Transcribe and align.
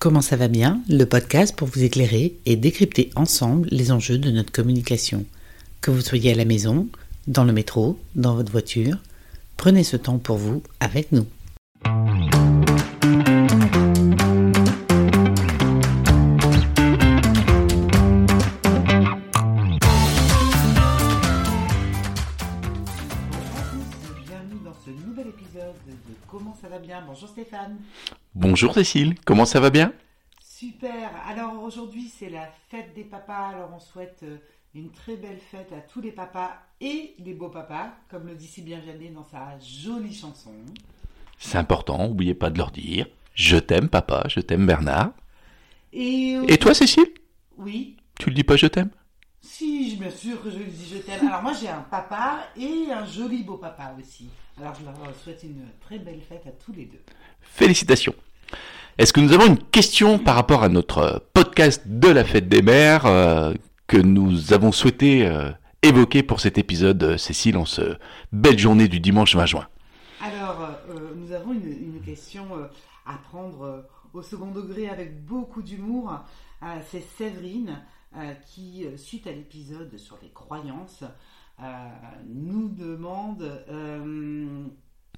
Comment 0.00 0.22
ça 0.22 0.36
va 0.36 0.48
bien 0.48 0.80
Le 0.88 1.04
podcast 1.04 1.54
pour 1.54 1.68
vous 1.68 1.82
éclairer 1.82 2.34
et 2.46 2.56
décrypter 2.56 3.10
ensemble 3.16 3.68
les 3.70 3.92
enjeux 3.92 4.16
de 4.16 4.30
notre 4.30 4.50
communication. 4.50 5.26
Que 5.82 5.90
vous 5.90 6.00
soyez 6.00 6.32
à 6.32 6.34
la 6.34 6.46
maison, 6.46 6.88
dans 7.26 7.44
le 7.44 7.52
métro, 7.52 7.98
dans 8.14 8.34
votre 8.34 8.50
voiture, 8.50 8.96
prenez 9.58 9.84
ce 9.84 9.98
temps 9.98 10.16
pour 10.16 10.38
vous 10.38 10.62
avec 10.80 11.12
nous. 11.12 11.26
Bonjour 27.06 27.28
Stéphane. 27.28 27.78
Bonjour 28.34 28.74
Cécile, 28.74 29.14
comment 29.24 29.44
ça 29.44 29.60
va 29.60 29.70
bien? 29.70 29.92
Super. 30.42 31.10
Alors 31.26 31.62
aujourd'hui 31.62 32.08
c'est 32.08 32.30
la 32.30 32.48
fête 32.68 32.94
des 32.94 33.04
papas. 33.04 33.48
Alors 33.48 33.70
on 33.74 33.80
souhaite 33.80 34.20
euh, 34.22 34.38
une 34.74 34.90
très 34.90 35.16
belle 35.16 35.38
fête 35.38 35.72
à 35.72 35.80
tous 35.80 36.00
les 36.00 36.12
papas 36.12 36.52
et 36.80 37.14
les 37.18 37.34
beaux 37.34 37.48
papas, 37.48 37.92
comme 38.10 38.26
le 38.26 38.34
dit 38.34 38.46
si 38.46 38.62
bien 38.62 38.80
Jeannet 38.80 39.08
dans 39.08 39.24
sa 39.24 39.58
jolie 39.58 40.14
chanson. 40.14 40.52
C'est 41.38 41.58
important, 41.58 42.08
n'oubliez 42.08 42.34
pas 42.34 42.50
de 42.50 42.58
leur 42.58 42.70
dire 42.70 43.06
je 43.34 43.56
t'aime 43.56 43.88
papa, 43.88 44.24
je 44.28 44.40
t'aime 44.40 44.66
Bernard. 44.66 45.12
Et, 45.92 46.36
euh, 46.36 46.44
Et 46.48 46.58
toi 46.58 46.74
Cécile? 46.74 47.08
Oui. 47.56 47.96
Tu 48.18 48.28
le 48.28 48.34
dis 48.34 48.44
pas 48.44 48.56
je 48.56 48.66
t'aime 48.66 48.90
Si, 49.42 49.96
bien 49.96 50.10
sûr 50.10 50.42
que 50.42 50.50
je 50.50 50.58
lui 50.58 50.70
dis 50.70 50.86
je 50.92 50.98
t'aime. 50.98 51.26
Alors 51.26 51.42
moi 51.42 51.52
j'ai 51.58 51.68
un 51.68 51.80
papa 51.80 52.40
et 52.56 52.92
un 52.92 53.06
joli 53.06 53.42
beau 53.42 53.56
papa 53.56 53.94
aussi. 53.98 54.28
Alors 54.60 54.74
je 54.78 54.84
leur 54.84 54.94
souhaite 55.22 55.42
une 55.42 55.66
très 55.80 55.98
belle 55.98 56.20
fête 56.20 56.46
à 56.46 56.50
tous 56.50 56.72
les 56.72 56.84
deux. 56.84 57.00
Félicitations. 57.40 58.14
Est-ce 58.98 59.12
que 59.12 59.20
nous 59.20 59.32
avons 59.32 59.46
une 59.46 59.58
question 59.58 60.18
par 60.18 60.34
rapport 60.34 60.62
à 60.62 60.68
notre 60.68 61.24
podcast 61.32 61.82
de 61.86 62.08
la 62.08 62.24
fête 62.24 62.48
des 62.48 62.60
mères 62.60 63.06
euh, 63.06 63.54
que 63.86 63.96
nous 63.96 64.52
avons 64.52 64.72
souhaité 64.72 65.26
euh, 65.26 65.50
évoquer 65.82 66.22
pour 66.22 66.40
cet 66.40 66.58
épisode, 66.58 67.02
euh, 67.02 67.16
Cécile, 67.16 67.56
en 67.56 67.64
ce 67.64 67.96
belle 68.30 68.58
journée 68.58 68.88
du 68.88 69.00
dimanche 69.00 69.34
20 69.34 69.46
juin? 69.46 69.66
Alors 70.20 70.68
euh, 70.90 71.14
nous 71.16 71.32
avons 71.32 71.52
une, 71.54 71.66
une 71.66 72.00
question 72.02 72.46
à 73.06 73.14
prendre 73.30 73.86
au 74.12 74.22
second 74.22 74.50
degré 74.50 74.90
avec 74.90 75.24
beaucoup 75.24 75.62
d'humour. 75.62 76.12
C'est 76.90 77.02
Séverine 77.16 77.80
qui, 78.46 78.84
euh, 78.86 78.96
suite 78.96 79.26
à 79.26 79.32
l'épisode 79.32 79.96
sur 79.96 80.18
les 80.22 80.30
croyances, 80.30 81.04
euh, 81.62 81.88
nous 82.26 82.68
demande 82.68 83.42
euh, 83.68 84.64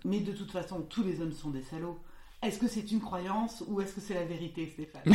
Mais 0.04 0.20
de 0.20 0.32
toute 0.32 0.50
façon, 0.50 0.82
tous 0.82 1.02
les 1.02 1.20
hommes 1.20 1.32
sont 1.32 1.50
des 1.50 1.62
salauds. 1.62 1.98
Est-ce 2.42 2.58
que 2.58 2.66
c'est 2.68 2.90
une 2.90 3.00
croyance 3.00 3.62
ou 3.68 3.80
est-ce 3.80 3.94
que 3.94 4.00
c'est 4.00 4.14
la 4.14 4.24
vérité, 4.24 4.66
Stéphane? 4.66 5.02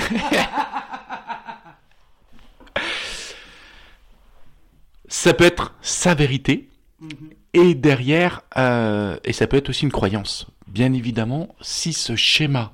Ça 5.09 5.33
peut 5.33 5.45
être 5.45 5.73
sa 5.81 6.13
vérité, 6.15 6.69
Mhm. 6.99 7.29
et 7.53 7.75
derrière, 7.75 8.41
euh, 8.57 9.17
et 9.23 9.31
ça 9.31 9.45
peut 9.47 9.57
être 9.57 9.69
aussi 9.69 9.83
une 9.83 9.91
croyance. 9.91 10.47
Bien 10.67 10.93
évidemment, 10.93 11.55
si 11.61 11.93
ce 11.93 12.15
schéma, 12.15 12.73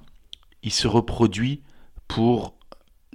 il 0.64 0.72
se 0.72 0.88
reproduit 0.88 1.62
pour 2.08 2.54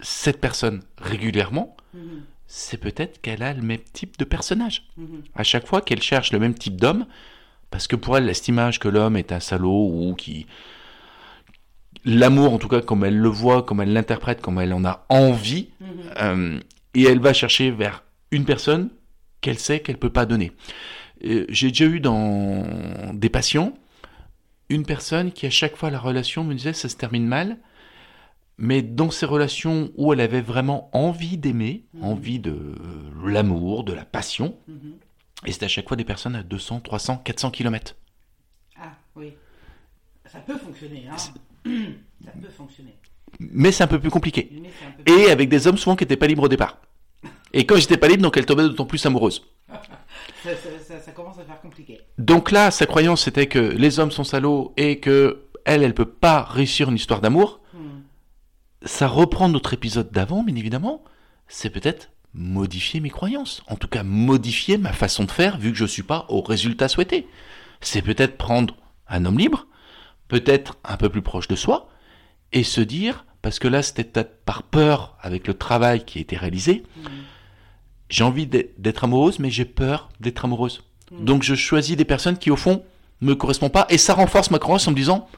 cette 0.02 0.40
personne 0.40 0.82
régulièrement, 0.98 1.76
Mhm. 1.94 2.22
c'est 2.46 2.78
peut-être 2.78 3.20
qu'elle 3.20 3.42
a 3.42 3.52
le 3.54 3.62
même 3.62 3.80
type 3.92 4.18
de 4.18 4.24
personnage. 4.24 4.86
Mhm. 4.96 5.22
À 5.34 5.42
chaque 5.44 5.66
fois 5.66 5.80
qu'elle 5.80 6.02
cherche 6.02 6.32
le 6.32 6.38
même 6.38 6.54
type 6.54 6.76
d'homme, 6.80 7.06
parce 7.70 7.86
que 7.86 7.96
pour 7.96 8.16
elle, 8.16 8.34
cette 8.34 8.48
image 8.48 8.78
que 8.78 8.88
l'homme 8.88 9.16
est 9.16 9.32
un 9.32 9.40
salaud 9.40 9.88
ou 9.92 10.14
qui... 10.14 10.46
L'amour, 12.04 12.52
en 12.54 12.58
tout 12.58 12.68
cas, 12.68 12.80
comme 12.80 13.04
elle 13.04 13.18
le 13.18 13.28
voit, 13.28 13.62
comme 13.62 13.80
elle 13.80 13.92
l'interprète, 13.92 14.40
comme 14.40 14.58
elle 14.60 14.72
en 14.72 14.84
a 14.84 15.04
envie, 15.08 15.68
Mhm. 15.80 15.88
euh, 16.20 16.60
et 16.94 17.02
elle 17.04 17.18
va 17.20 17.32
chercher 17.32 17.70
vers 17.70 18.04
une 18.30 18.44
personne 18.44 18.90
qu'elle 19.40 19.58
sait 19.58 19.80
qu'elle 19.80 19.98
peut 19.98 20.10
pas 20.10 20.24
donner. 20.26 20.52
Euh, 21.24 21.44
J'ai 21.48 21.68
déjà 21.68 21.84
eu 21.86 22.00
dans 22.00 22.64
des 23.12 23.28
patients 23.28 23.74
une 24.68 24.84
personne 24.84 25.32
qui 25.32 25.46
à 25.46 25.50
chaque 25.50 25.76
fois 25.76 25.90
la 25.90 25.98
relation 25.98 26.44
me 26.44 26.54
disait 26.54 26.72
ça 26.72 26.88
se 26.88 26.96
termine 26.96 27.26
mal, 27.26 27.56
mais 28.58 28.82
dans 28.82 29.10
ces 29.10 29.24
relations 29.26 29.90
où 29.96 30.12
elle 30.12 30.20
avait 30.20 30.40
vraiment 30.40 30.90
envie 30.92 31.38
d'aimer, 31.38 31.84
Mhm. 31.94 32.04
envie 32.04 32.38
de 32.40 32.50
euh, 32.50 32.74
l'amour, 33.24 33.84
de 33.84 33.92
la 33.92 34.04
passion, 34.04 34.56
Mhm. 34.68 34.94
et 35.46 35.52
c'était 35.52 35.66
à 35.66 35.68
chaque 35.68 35.88
fois 35.88 35.96
des 35.96 36.04
personnes 36.04 36.34
à 36.36 36.42
200, 36.42 36.80
300, 36.80 37.18
400 37.18 37.50
km. 37.50 37.96
Ah 38.80 38.92
oui. 39.16 39.32
Ça 40.26 40.40
peut 40.40 40.58
fonctionner, 40.58 41.04
hein. 41.10 41.16
Ça 42.24 42.32
peut 42.42 42.48
fonctionner. 42.48 42.94
Mais 43.40 43.70
c'est 43.72 43.84
un 43.84 43.88
peu 43.88 44.00
plus 44.00 44.10
compliqué. 44.10 44.50
C'est 45.06 45.12
Et 45.12 45.30
avec 45.30 45.48
des 45.48 45.66
hommes 45.66 45.78
souvent 45.78 45.94
qui 45.96 46.04
n'étaient 46.04 46.16
pas 46.16 46.26
libres 46.26 46.42
au 46.44 46.48
départ. 46.48 46.78
Et 47.52 47.64
quand 47.66 47.76
j'étais 47.76 47.96
pas 47.96 48.08
libre, 48.08 48.22
donc 48.22 48.36
elle 48.36 48.46
tombait 48.46 48.62
d'autant 48.64 48.84
plus 48.86 49.04
amoureuse. 49.06 49.44
ça- 50.42 51.00
ça 51.00 51.12
commence 51.12 51.38
à 51.38 51.44
faire 51.44 51.60
compliqué. 51.60 52.00
Donc 52.18 52.50
là, 52.50 52.70
sa 52.70 52.86
croyance 52.86 53.22
c'était 53.24 53.46
que 53.46 53.58
les 53.58 53.98
hommes 54.00 54.10
sont 54.10 54.24
salauds 54.24 54.72
et 54.76 54.98
que 54.98 55.44
elle, 55.64 55.82
elle 55.82 55.94
peut 55.94 56.06
pas 56.08 56.42
réussir 56.42 56.88
une 56.88 56.96
histoire 56.96 57.20
d'amour. 57.20 57.60
Ça 58.84 59.08
reprend 59.08 59.48
notre 59.48 59.74
épisode 59.74 60.10
d'avant, 60.12 60.42
bien 60.42 60.54
évidemment. 60.54 61.02
C'est 61.48 61.70
peut-être 61.70 62.10
modifier 62.34 63.00
mes 63.00 63.10
croyances. 63.10 63.62
En 63.66 63.76
tout 63.76 63.88
cas, 63.88 64.02
modifier 64.02 64.78
ma 64.78 64.92
façon 64.92 65.24
de 65.24 65.30
faire 65.30 65.58
vu 65.58 65.72
que 65.72 65.78
je 65.78 65.84
suis 65.84 66.02
pas 66.02 66.26
au 66.28 66.40
résultat 66.42 66.88
souhaité. 66.88 67.26
C'est 67.80 68.02
peut-être 68.02 68.36
prendre 68.36 68.76
un 69.08 69.24
homme 69.24 69.38
libre, 69.38 69.66
peut-être 70.28 70.76
un 70.84 70.96
peu 70.96 71.08
plus 71.08 71.22
proche 71.22 71.48
de 71.48 71.56
soi, 71.56 71.88
et 72.52 72.62
se 72.62 72.80
dire, 72.80 73.24
parce 73.42 73.58
que 73.58 73.68
là 73.68 73.82
c'était 73.82 74.04
peut-être 74.04 74.44
par 74.44 74.62
peur 74.62 75.16
avec 75.20 75.46
le 75.46 75.54
travail 75.54 76.04
qui 76.04 76.18
a 76.18 76.20
été 76.20 76.36
réalisé, 76.36 76.82
Hmm. 76.96 77.08
j'ai 78.10 78.24
envie 78.24 78.46
d'être 78.46 79.04
amoureuse, 79.04 79.38
mais 79.38 79.50
j'ai 79.50 79.64
peur 79.64 80.08
d'être 80.20 80.44
amoureuse. 80.44 80.82
Hmm. 81.10 81.24
Donc 81.24 81.42
je 81.42 81.54
choisis 81.54 81.96
des 81.96 82.04
personnes 82.04 82.38
qui 82.38 82.50
au 82.50 82.56
fond 82.56 82.84
me 83.20 83.34
correspondent 83.34 83.72
pas, 83.72 83.86
et 83.88 83.98
ça 83.98 84.14
renforce 84.14 84.50
ma 84.50 84.58
croyance 84.58 84.86
en 84.86 84.90
me 84.92 84.96
disant, 84.96 85.28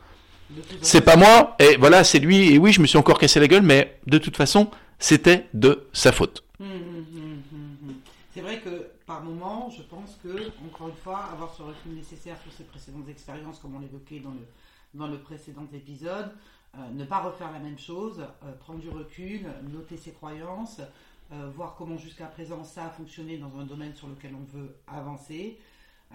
c'est 0.83 1.01
pas 1.01 1.17
moi, 1.17 1.57
et 1.59 1.77
voilà, 1.77 2.05
c'est 2.05 2.19
lui, 2.19 2.53
et 2.53 2.59
oui, 2.59 2.73
je 2.73 2.81
me 2.81 2.87
suis 2.87 2.99
encore 2.99 3.19
cassé 3.19 3.41
la 3.41 3.49
gueule, 3.49 3.63
mais 3.63 3.99
de 4.07 4.19
toute 4.19 4.37
façon, 4.37 4.71
c'était 4.99 5.47
de 5.55 5.87
sa 5.93 6.13
faute. 6.13 6.45
Hum, 6.61 6.67
hum, 6.67 7.07
hum. 7.13 7.95
C'est 8.33 8.43
vrai 8.43 8.61
que 8.61 8.87
par 9.07 9.23
moment, 9.25 9.69
je 9.71 9.83
pense 9.83 10.17
que, 10.23 10.53
encore 10.65 10.89
une 10.89 10.95
fois, 10.95 11.25
avoir 11.33 11.53
ce 11.53 11.63
recul 11.63 11.95
nécessaire 11.95 12.41
sur 12.41 12.53
ses 12.53 12.63
précédentes 12.63 13.09
expériences, 13.09 13.59
comme 13.59 13.75
on 13.75 13.81
l'évoquait 13.81 14.23
dans 14.95 15.07
le, 15.09 15.19
précédent 15.19 15.67
épisode, 15.73 16.31
euh, 16.77 16.79
ne 16.93 17.05
pas 17.05 17.19
refaire 17.19 17.51
la 17.51 17.59
même 17.59 17.79
chose, 17.79 18.25
euh, 18.45 18.53
prendre 18.61 18.79
du 18.79 18.89
recul, 18.89 19.47
noter 19.73 19.97
ses 19.97 20.13
croyances, 20.13 20.81
euh, 21.33 21.51
voir 21.57 21.75
comment 21.77 21.97
jusqu'à 21.97 22.27
présent 22.27 22.63
ça 22.63 22.87
a 22.87 22.91
fonctionné 22.91 23.37
dans 23.37 23.59
un 23.59 23.65
domaine 23.65 23.95
sur 23.97 24.07
lequel 24.07 24.33
on 24.35 24.57
veut 24.57 24.77
avancer, 24.87 25.59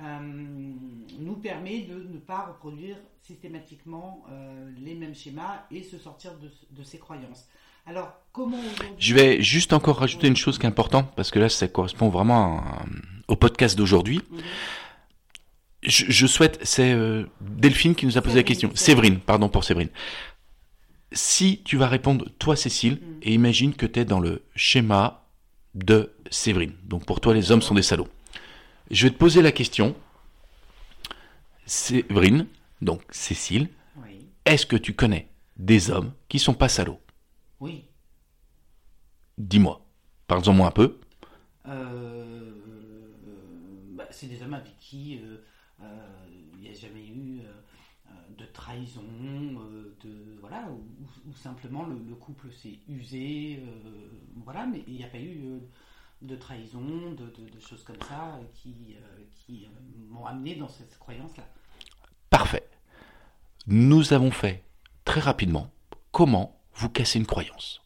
nous 0.02 1.36
permet 1.36 1.82
de 1.82 1.96
ne 1.96 2.18
pas 2.18 2.46
reproduire 2.48 2.98
systématiquement 3.22 4.24
euh, 4.32 4.70
les 4.84 4.94
mêmes 4.96 5.16
schémas 5.16 5.64
et 5.72 5.84
se 5.84 5.98
sortir 5.98 6.32
de, 6.38 6.50
de 6.78 6.84
ses 6.84 6.98
croyances. 7.00 7.46
Alors, 7.88 8.12
comment. 8.34 8.58
Je 8.98 9.14
vais 9.14 9.42
juste 9.42 9.72
encore 9.74 9.98
rajouter 10.00 10.28
une 10.28 10.36
chose 10.36 10.58
qui 10.58 10.66
est 10.66 10.70
importante, 10.70 11.14
parce 11.16 11.32
que 11.32 11.40
là, 11.40 11.50
ça 11.50 11.68
correspond 11.68 12.10
vraiment 12.10 12.60
à- 12.60 12.86
au 13.28 13.36
podcast 13.36 13.78
d'aujourd'hui. 13.78 14.22
Je, 15.84 16.06
je 16.10 16.28
souhaite, 16.28 16.60
c'est 16.64 16.92
euh, 16.94 17.26
Delphine 17.42 17.94
qui 17.96 18.06
nous 18.08 18.18
a 18.18 18.22
posé 18.22 18.38
la 18.38 18.44
question. 18.44 18.72
Séverine. 18.74 19.20
Pardon 19.20 19.50
pour 19.50 19.64
Séverine. 19.64 19.90
Si 21.12 21.62
tu 21.64 21.78
vas 21.78 21.88
répondre, 21.88 22.26
toi 22.40 22.56
Cécile, 22.56 22.94
Mhm. 23.02 23.20
et 23.22 23.34
imagine 23.34 23.74
que 23.76 23.86
tu 23.86 24.00
es 24.00 24.06
dans 24.06 24.20
le 24.20 24.42
schéma 24.56 25.28
de 25.76 26.12
Séverine. 26.32 26.74
Donc 26.86 27.06
pour 27.06 27.22
toi, 27.22 27.34
les 27.34 27.52
hommes 27.52 27.62
sont 27.62 27.76
des 27.76 27.84
salauds. 27.84 28.08
Je 28.92 29.08
vais 29.08 29.14
te 29.14 29.18
poser 29.18 29.42
la 29.42 29.52
question. 29.52 29.96
Séverine, 31.66 32.48
donc 32.82 33.02
Cécile, 33.10 33.70
Oui. 33.98 34.28
est-ce 34.46 34.66
que 34.66 34.76
tu 34.76 34.94
connais 34.94 35.30
des 35.58 35.90
hommes 35.90 36.14
qui 36.30 36.38
sont 36.38 36.54
pas 36.54 36.70
salauds? 36.70 37.00
Oui. 37.60 37.86
Dis-moi. 39.38 39.82
Parle-en 40.28 40.54
moi 40.54 40.68
un 40.68 40.72
peu. 40.72 41.00
Euh, 41.68 42.52
bah, 43.96 44.08
c'est 44.12 44.28
des 44.28 44.42
hommes 44.44 44.54
avec 44.54 44.78
qui 44.78 45.20
euh, 45.24 45.38
euh, 45.82 46.28
il 46.54 46.60
n'y 46.62 46.70
a 46.70 46.74
jamais 46.74 47.08
eu 47.08 47.40
euh, 47.40 47.52
euh, 48.10 48.12
de 48.38 48.46
trahison, 48.46 49.04
euh, 49.04 49.96
de 50.04 50.38
voilà, 50.40 50.68
ou, 50.70 51.34
simplement 51.34 51.84
le, 51.86 51.96
le 52.08 52.16
couple 52.16 52.52
s'est 52.52 52.78
usé, 52.88 53.60
euh, 53.64 54.10
voilà, 54.44 54.68
mais 54.68 54.84
il 54.88 54.94
n'y 54.96 55.04
a 55.04 55.08
pas 55.08 55.20
eu 55.20 55.46
euh, 55.46 55.60
de 56.22 56.36
trahison, 56.36 56.80
de, 56.82 57.26
de- 57.26 57.50
de 57.56 57.60
choses 57.60 57.84
comme 57.84 58.02
ça 58.08 58.36
euh, 58.40 58.44
qui, 58.56 58.96
euh, 58.98 59.24
qui 59.46 59.66
euh, 59.66 59.70
m'ont 60.10 60.26
amené 60.26 60.56
dans 60.56 60.68
cette 60.70 60.98
croyance-là. 61.00 61.44
Parfait. 62.30 62.68
Nous 63.68 64.14
avons 64.14 64.32
fait 64.32 64.64
très 65.06 65.20
rapidement 65.22 65.70
comment 66.12 66.58
vous 66.76 66.90
casser 66.90 67.20
une 67.20 67.26
croyance. 67.26 67.82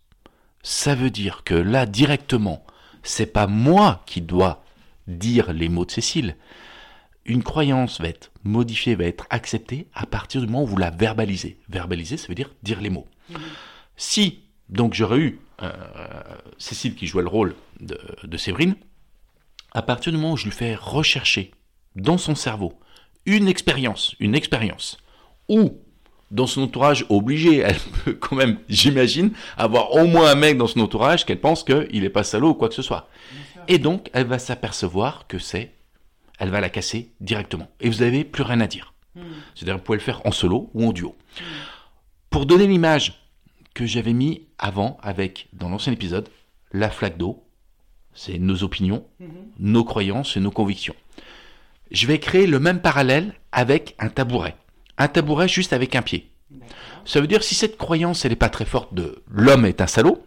Ça 0.64 0.96
veut 0.96 1.10
dire 1.12 1.44
que 1.44 1.54
là, 1.54 1.86
directement, 1.86 2.66
c'est 3.04 3.26
pas 3.32 3.48
moi 3.48 4.04
qui 4.06 4.22
dois 4.22 4.64
dire 5.08 5.54
les 5.54 5.70
mots 5.70 5.86
de 5.86 5.92
Cécile. 5.92 6.36
Une 7.26 7.44
croyance 7.44 8.02
va 8.02 8.08
être 8.10 8.32
modifiée, 8.44 8.96
va 8.96 9.06
être 9.06 9.26
acceptée 9.30 9.88
à 9.94 10.06
partir 10.06 10.42
du 10.42 10.48
moment 10.48 10.64
où 10.64 10.68
vous 10.68 10.78
la 10.78 10.90
verbalisez. 10.92 11.60
Verbaliser, 11.70 12.18
ça 12.18 12.28
veut 12.28 12.36
dire 12.36 12.52
dire 12.64 12.82
les 12.82 12.90
mots. 12.90 13.08
Mhm. 13.30 13.38
Si, 13.98 14.40
donc 14.70 14.94
j'aurais 14.94 15.18
eu 15.18 15.40
euh, 15.62 15.72
Cécile 16.58 16.96
qui 16.96 17.08
jouait 17.08 17.24
le 17.24 17.30
rôle 17.30 17.56
de, 17.80 18.00
de 18.24 18.38
Séverine, 18.38 18.76
à 19.72 19.82
partir 19.82 20.12
du 20.12 20.18
moment 20.18 20.34
où 20.34 20.38
je 20.38 20.46
lui 20.46 20.52
fais 20.52 20.76
rechercher 20.76 21.52
dans 21.96 22.18
son 22.18 22.36
cerveau 22.36 22.80
une 23.26 23.48
expérience, 23.48 24.16
une 24.20 24.36
expérience, 24.36 24.98
ou 25.48 25.78
dans 26.32 26.48
son 26.48 26.64
entourage 26.64 27.06
obligé, 27.10 27.58
elle 27.66 27.80
peut 28.04 28.14
quand 28.14 28.36
même, 28.36 28.60
j'imagine, 28.70 29.32
avoir 29.58 29.94
au 29.96 30.06
moins 30.06 30.32
un 30.32 30.36
mec 30.36 30.58
dans 30.58 30.68
son 30.68 30.80
entourage 30.80 31.26
qu'elle 31.26 31.42
pense 31.42 31.64
qu'il 31.64 32.04
est 32.04 32.10
pas 32.10 32.24
salaud 32.24 32.50
ou 32.50 32.54
quoi 32.54 32.70
que 32.70 32.76
ce 32.76 32.82
soit. 32.82 33.10
Et 33.68 33.78
donc, 33.78 34.10
elle 34.14 34.26
va 34.26 34.40
s'apercevoir 34.40 35.28
que 35.28 35.38
c'est, 35.38 35.74
elle 36.40 36.50
va 36.50 36.62
la 36.62 36.70
casser 36.70 37.12
directement. 37.20 37.70
Et 37.82 37.90
vous 37.90 38.00
n'avez 38.00 38.24
plus 38.24 38.44
rien 38.44 38.62
à 38.62 38.68
dire. 38.68 38.94
C'est-à-dire, 39.54 39.78
vous 39.78 39.84
pouvez 39.84 39.98
le 39.98 40.04
faire 40.04 40.26
en 40.26 40.32
solo 40.32 40.70
ou 40.74 40.88
en 40.88 40.94
duo. 40.94 41.16
Pour 42.30 42.46
donner 42.46 42.68
l'image 42.68 43.19
que 43.80 43.86
j'avais 43.86 44.12
mis 44.12 44.46
avant 44.58 44.98
avec, 45.02 45.48
dans 45.54 45.70
l'ancien 45.70 45.94
épisode, 45.94 46.28
la 46.74 46.90
flaque 46.90 47.18
d'eau, 47.18 47.46
c'est 48.14 48.38
nos 48.38 48.64
opinions, 48.64 49.06
nos 49.58 49.86
croyances 49.86 50.36
et 50.36 50.42
nos 50.42 50.52
convictions. 50.52 50.98
Je 51.90 52.06
vais 52.06 52.20
créer 52.20 52.46
le 52.46 52.60
même 52.60 52.82
parallèle 52.82 53.34
avec 53.54 53.96
un 53.98 54.10
tabouret. 54.10 54.58
Un 54.98 55.08
tabouret 55.08 55.48
juste 55.48 55.72
avec 55.72 55.96
un 55.96 56.02
pied. 56.02 56.30
Ça 57.06 57.22
veut 57.22 57.28
dire 57.28 57.42
si 57.42 57.56
cette 57.56 57.78
croyance 57.78 58.26
elle 58.26 58.32
n'est 58.32 58.36
pas 58.36 58.50
très 58.50 58.66
forte 58.66 58.94
de 58.94 59.24
l'homme 59.32 59.66
est 59.66 59.80
un 59.80 59.88
salaud, 59.88 60.26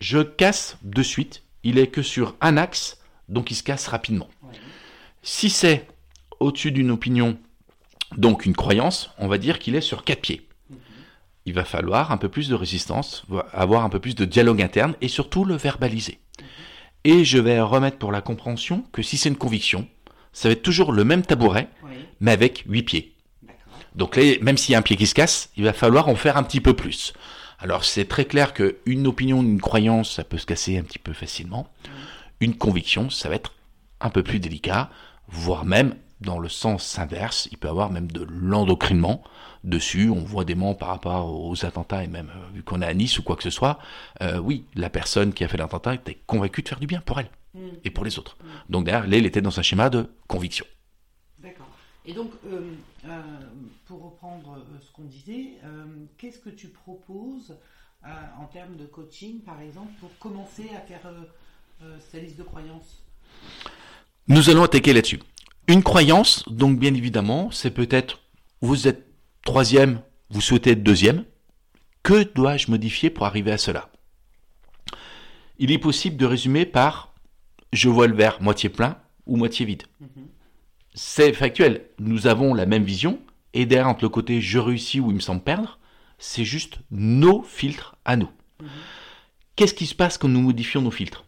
je 0.00 0.18
casse 0.18 0.76
de 0.82 1.02
suite. 1.02 1.44
Il 1.62 1.78
est 1.78 1.86
que 1.86 2.02
sur 2.02 2.36
un 2.42 2.58
axe, 2.58 2.98
donc 3.30 3.50
il 3.50 3.54
se 3.54 3.62
casse 3.62 3.86
rapidement. 3.86 4.28
Si 5.22 5.48
c'est 5.48 5.86
au-dessus 6.38 6.70
d'une 6.70 6.90
opinion, 6.90 7.38
donc 8.18 8.44
une 8.44 8.54
croyance, 8.54 9.10
on 9.16 9.26
va 9.26 9.38
dire 9.38 9.58
qu'il 9.58 9.74
est 9.74 9.80
sur 9.80 10.04
quatre 10.04 10.20
pieds. 10.20 10.46
Il 11.44 11.54
va 11.54 11.64
falloir 11.64 12.12
un 12.12 12.16
peu 12.16 12.28
plus 12.28 12.48
de 12.48 12.54
résistance, 12.54 13.24
avoir 13.52 13.84
un 13.84 13.88
peu 13.88 13.98
plus 13.98 14.14
de 14.14 14.24
dialogue 14.24 14.62
interne 14.62 14.94
et 15.00 15.08
surtout 15.08 15.44
le 15.44 15.56
verbaliser. 15.56 16.20
Et 17.04 17.24
je 17.24 17.38
vais 17.38 17.60
remettre 17.60 17.98
pour 17.98 18.12
la 18.12 18.20
compréhension 18.20 18.84
que 18.92 19.02
si 19.02 19.16
c'est 19.16 19.28
une 19.28 19.36
conviction, 19.36 19.88
ça 20.32 20.48
va 20.48 20.52
être 20.52 20.62
toujours 20.62 20.92
le 20.92 21.04
même 21.04 21.22
tabouret, 21.22 21.68
Oui, 21.82 21.90
mais 22.20 22.30
avec 22.30 22.64
huit 22.68 22.84
pieds. 22.84 23.14
Donc 23.94 24.16
là, 24.16 24.22
même 24.40 24.56
s'il 24.56 24.72
y 24.72 24.74
a 24.76 24.78
un 24.78 24.82
pied 24.82 24.96
qui 24.96 25.06
se 25.06 25.14
casse, 25.14 25.50
il 25.56 25.64
va 25.64 25.72
falloir 25.72 26.08
en 26.08 26.14
faire 26.14 26.36
un 26.36 26.42
petit 26.42 26.60
peu 26.60 26.74
plus. 26.74 27.12
Alors 27.58 27.84
c'est 27.84 28.06
très 28.06 28.24
clair 28.24 28.54
qu'une 28.54 29.06
opinion, 29.06 29.42
une 29.42 29.60
croyance, 29.60 30.12
ça 30.12 30.24
peut 30.24 30.38
se 30.38 30.46
casser 30.46 30.78
un 30.78 30.82
petit 30.82 30.98
peu 30.98 31.12
facilement. 31.12 31.68
Une 32.40 32.56
conviction, 32.56 33.10
ça 33.10 33.28
va 33.28 33.34
être 33.34 33.52
un 34.00 34.10
peu 34.10 34.22
plus 34.22 34.40
délicat, 34.40 34.90
voire 35.28 35.64
même 35.64 35.94
dans 36.22 36.38
le 36.38 36.48
sens 36.48 36.98
inverse, 36.98 37.48
il 37.52 37.58
peut 37.58 37.68
y 37.68 37.70
avoir 37.70 37.90
même 37.90 38.10
de 38.10 38.26
l'endocrinement 38.30 39.22
dessus. 39.64 40.08
On 40.10 40.24
voit 40.24 40.44
des 40.44 40.54
morts 40.54 40.76
par 40.76 40.88
rapport 40.88 41.32
aux 41.32 41.64
attentats 41.64 42.02
et 42.02 42.08
même 42.08 42.30
euh, 42.30 42.54
vu 42.54 42.62
qu'on 42.62 42.82
est 42.82 42.86
à 42.86 42.94
Nice 42.94 43.18
ou 43.18 43.22
quoi 43.22 43.36
que 43.36 43.42
ce 43.42 43.50
soit. 43.50 43.78
euh, 44.22 44.38
oui, 44.38 44.64
la 44.74 44.90
personne 44.90 45.32
qui 45.32 45.44
a 45.44 45.48
fait 45.48 45.56
l'attentat 45.56 45.94
était 45.94 46.18
convaincue 46.26 46.62
de 46.62 46.68
faire 46.68 46.80
du 46.80 46.86
bien 46.86 47.00
pour 47.00 47.20
elle 47.20 47.30
et 47.84 47.90
pour 47.90 48.04
les 48.04 48.18
autres. 48.18 48.38
Donc 48.70 48.86
derrière, 48.86 49.06
il 49.06 49.26
était 49.26 49.42
dans 49.42 49.58
un 49.58 49.62
schéma 49.62 49.90
de 49.90 50.08
conviction. 50.26 50.64
D'accord. 51.38 51.68
Et 52.06 52.14
donc, 52.14 52.30
euh, 52.46 52.72
pour 53.84 54.04
reprendre 54.04 54.64
ce 54.80 54.90
qu'on 54.92 55.04
disait, 55.04 55.58
qu'est-ce 56.16 56.38
que 56.38 56.48
tu 56.48 56.68
proposes 56.68 57.54
en 58.40 58.46
termes 58.46 58.76
de 58.76 58.86
coaching, 58.86 59.42
par 59.42 59.60
exemple, 59.60 59.92
pour 60.00 60.10
commencer 60.18 60.70
à 60.74 60.80
faire 60.80 61.02
sa 62.10 62.18
liste 62.18 62.38
de 62.38 62.42
croyances? 62.42 63.02
Nous 64.28 64.48
allons 64.48 64.62
attaquer 64.62 64.94
là-dessus. 64.94 65.20
Une 65.68 65.82
croyance, 65.82 66.44
donc 66.48 66.78
bien 66.78 66.94
évidemment, 66.94 67.50
c'est 67.50 67.70
peut-être 67.70 68.20
vous 68.60 68.88
êtes 68.88 69.06
troisième, 69.44 70.02
vous 70.30 70.40
souhaitez 70.40 70.70
être 70.70 70.82
deuxième. 70.82 71.24
Que 72.02 72.24
dois-je 72.24 72.70
modifier 72.70 73.10
pour 73.10 73.26
arriver 73.26 73.52
à 73.52 73.58
cela? 73.58 73.88
Il 75.58 75.70
est 75.70 75.78
possible 75.78 76.16
de 76.16 76.26
résumer 76.26 76.66
par 76.66 77.14
je 77.72 77.88
vois 77.88 78.08
le 78.08 78.16
verre 78.16 78.42
moitié 78.42 78.68
plein 78.68 78.98
ou 79.26 79.36
moitié 79.36 79.64
vide. 79.64 79.84
C'est 80.94 81.32
factuel. 81.32 81.86
Nous 81.98 82.26
avons 82.26 82.54
la 82.54 82.66
même 82.66 82.84
vision 82.84 83.20
et 83.54 83.66
derrière 83.66 83.88
entre 83.88 84.04
le 84.04 84.08
côté 84.08 84.40
je 84.40 84.58
réussis 84.58 85.00
ou 85.00 85.10
il 85.10 85.14
me 85.14 85.20
semble 85.20 85.42
perdre, 85.42 85.78
c'est 86.18 86.44
juste 86.44 86.78
nos 86.90 87.42
filtres 87.42 87.96
à 88.04 88.16
nous. 88.16 88.30
Qu'est-ce 89.56 89.74
qui 89.74 89.86
se 89.86 89.94
passe 89.94 90.18
quand 90.18 90.28
nous 90.28 90.40
modifions 90.40 90.82
nos 90.82 90.90
filtres? 90.90 91.24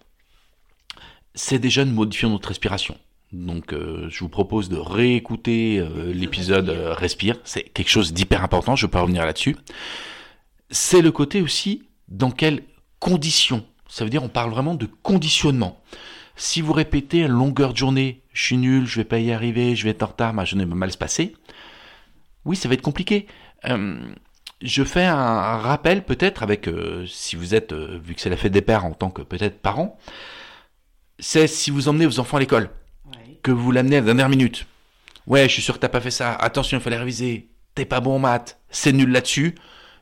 C'est 1.35 1.59
déjà 1.59 1.85
nous 1.85 1.95
modifions 1.95 2.31
notre 2.31 2.49
respiration. 2.49 2.99
Donc 3.35 3.73
euh, 3.73 4.07
je 4.11 4.21
vous 4.21 4.29
propose 4.29 4.69
de 4.69 4.77
réécouter 4.77 5.79
euh, 5.81 6.13
l'épisode 6.13 6.69
Respire. 6.69 6.87
euh, 6.87 6.95
Respire. 6.95 7.37
C'est 7.45 7.63
quelque 7.65 7.91
chose 7.91 8.13
d'hyper 8.13 8.45
important, 8.45 8.77
je 8.77 8.87
pas 8.87 9.01
revenir 9.01 9.27
là-dessus. 9.27 9.57
C'est 10.71 11.03
le 11.03 11.11
côté 11.11 11.43
aussi 11.43 11.83
dans 12.09 12.31
quelles 12.31 12.63
conditions. 13.01 13.67
Ça 13.89 14.05
veut 14.05 14.11
dire 14.11 14.23
on 14.23 14.29
parle 14.29 14.51
vraiment 14.51 14.75
de 14.75 14.87
conditionnement. 15.03 15.83
Si 16.37 16.61
vous 16.61 16.73
répétez 16.73 17.25
à 17.25 17.29
longueur 17.29 17.73
de 17.73 17.79
journée, 17.79 18.23
je 18.33 18.45
suis 18.45 18.57
nul, 18.57 18.87
je 18.87 18.97
vais 19.01 19.05
pas 19.05 19.19
y 19.19 19.33
arriver, 19.33 19.75
je 19.77 19.85
vais 19.85 19.91
être 19.91 20.03
en 20.03 20.07
retard, 20.07 20.33
ma 20.33 20.45
journée 20.45 20.65
va 20.65 20.75
mal 20.75 20.91
se 20.93 20.99
passer, 20.99 21.35
oui, 22.45 22.57
ça 22.57 22.69
va 22.69 22.75
être 22.75 22.83
compliqué. 22.83 23.27
Euh, 23.67 24.01
je 24.63 24.85
fais 24.85 25.05
un, 25.05 25.17
un 25.17 25.59
rappel 25.59 26.05
peut-être 26.05 26.43
avec, 26.43 26.69
euh, 26.69 27.07
si 27.07 27.37
vous 27.37 27.55
êtes, 27.55 27.73
euh, 27.73 27.99
vu 28.03 28.15
que 28.15 28.21
c'est 28.21 28.31
la 28.31 28.37
fête 28.37 28.53
des 28.53 28.63
pères 28.63 28.85
en 28.85 28.93
tant 28.95 29.11
que 29.11 29.23
peut-être 29.23 29.61
parent, 29.61 29.99
c'est 31.19 31.47
si 31.47 31.71
vous 31.71 31.89
emmenez 31.89 32.07
vos 32.07 32.19
enfants 32.21 32.37
à 32.37 32.41
l'école. 32.41 32.71
Que 33.45 33.53
vous 33.53 33.71
l'amenez 33.71 33.97
à 33.99 34.01
la 34.01 34.07
dernière 34.07 34.29
minute. 34.29 34.67
Ouais, 35.29 35.45
je 35.49 35.53
suis 35.53 35.63
sûr 35.63 35.75
que 35.75 35.79
t'as 35.79 35.89
pas 35.89 36.01
fait 36.01 36.11
ça. 36.11 36.33
Attention, 36.35 36.79
il 36.79 36.81
fallait 36.81 36.97
réviser. 36.97 37.49
T'es 37.77 37.85
pas 37.85 38.01
bon 38.01 38.17
en 38.17 38.19
maths. 38.19 38.59
C'est 38.71 38.93
nul 38.93 39.11
là-dessus. 39.11 39.55